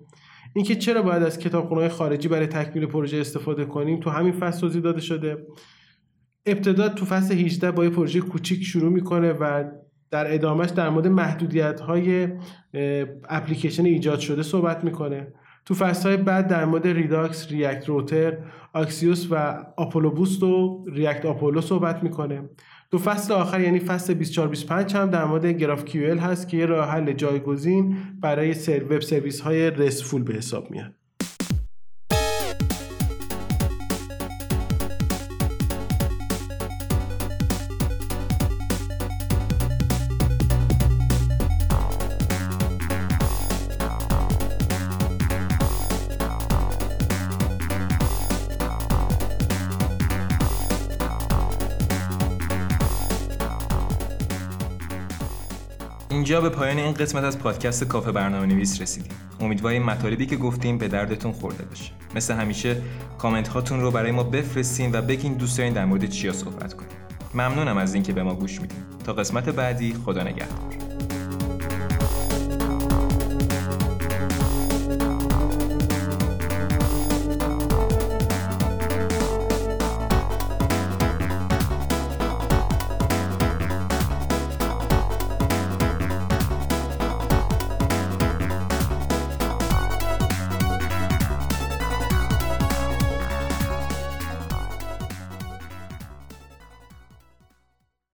اینکه 0.54 0.74
چرا 0.74 1.02
باید 1.02 1.22
از 1.22 1.38
کتابخونه 1.38 1.88
خارجی 1.88 2.28
برای 2.28 2.46
تکمیل 2.46 2.86
پروژه 2.86 3.18
استفاده 3.18 3.64
کنیم 3.64 4.00
تو 4.00 4.10
همین 4.10 4.32
فصل 4.32 4.60
توضیح 4.60 4.82
داده 4.82 5.00
شده. 5.00 5.46
ابتدا 6.46 6.88
تو 6.88 7.04
فصل 7.04 7.34
18 7.34 7.70
با 7.70 7.84
یه 7.84 7.90
پروژه 7.90 8.20
کوچیک 8.20 8.62
شروع 8.64 8.92
می‌کنه 8.92 9.32
و 9.32 9.64
در 10.10 10.34
ادامهش 10.34 10.70
در 10.70 10.88
مورد 10.88 11.06
محدودیت 11.06 11.80
های 11.80 12.28
اپلیکیشن 13.28 13.84
ایجاد 13.84 14.18
شده 14.18 14.42
صحبت 14.42 14.84
می‌کنه. 14.84 15.26
تو 15.64 15.74
فصل 15.74 16.08
های 16.08 16.16
بعد 16.16 16.48
در 16.48 16.64
مورد 16.64 16.86
Redux، 16.86 17.50
React 17.50 17.88
Router، 17.88 18.38
Axios 18.72 19.26
و 19.30 19.64
Apollo 19.76 20.10
Boost 20.10 20.42
و 20.42 20.84
React 20.92 21.26
Apollo 21.26 21.60
صحبت 21.60 22.02
می‌کنه. 22.02 22.42
تو 22.90 22.98
فصل 22.98 23.34
آخر 23.34 23.60
یعنی 23.60 23.78
فصل 23.78 24.14
24 24.14 24.48
25 24.48 24.94
هم 24.94 25.10
در 25.10 25.24
مورد 25.24 25.46
GraphQL 25.46 26.20
هست 26.20 26.48
که 26.48 26.56
یه 26.56 26.66
راه 26.66 26.90
حل 26.90 27.12
جایگزین 27.12 27.96
برای 28.20 28.54
سر 28.54 28.84
web 28.84 29.00
service 29.00 29.40
های 29.40 29.70
RESTful 29.70 30.22
به 30.22 30.34
حساب 30.34 30.70
میاد. 30.70 31.05
اینجا 56.26 56.40
به 56.40 56.48
پایان 56.48 56.78
این 56.78 56.94
قسمت 56.94 57.24
از 57.24 57.38
پادکست 57.38 57.84
کافه 57.84 58.12
برنامه 58.12 58.46
نویس 58.46 58.80
رسیدیم. 58.80 59.12
امیدواریم 59.40 59.82
مطالبی 59.82 60.26
که 60.26 60.36
گفتیم 60.36 60.78
به 60.78 60.88
دردتون 60.88 61.32
خورده 61.32 61.64
باشه. 61.64 61.92
مثل 62.14 62.34
همیشه 62.34 62.82
کامنت 63.18 63.48
هاتون 63.48 63.80
رو 63.80 63.90
برای 63.90 64.12
ما 64.12 64.22
بفرستین 64.22 64.90
و 64.94 65.02
بگین 65.02 65.34
دوست 65.34 65.58
دارین 65.58 65.72
در 65.72 65.84
مورد 65.84 66.06
چیا 66.06 66.32
صحبت 66.32 66.74
کنیم. 66.74 66.90
ممنونم 67.34 67.76
از 67.76 67.94
اینکه 67.94 68.12
به 68.12 68.22
ما 68.22 68.34
گوش 68.34 68.60
میدین. 68.60 68.78
تا 69.04 69.12
قسمت 69.12 69.48
بعدی 69.48 69.94
خدا 70.04 70.22
نگهدار. 70.22 70.85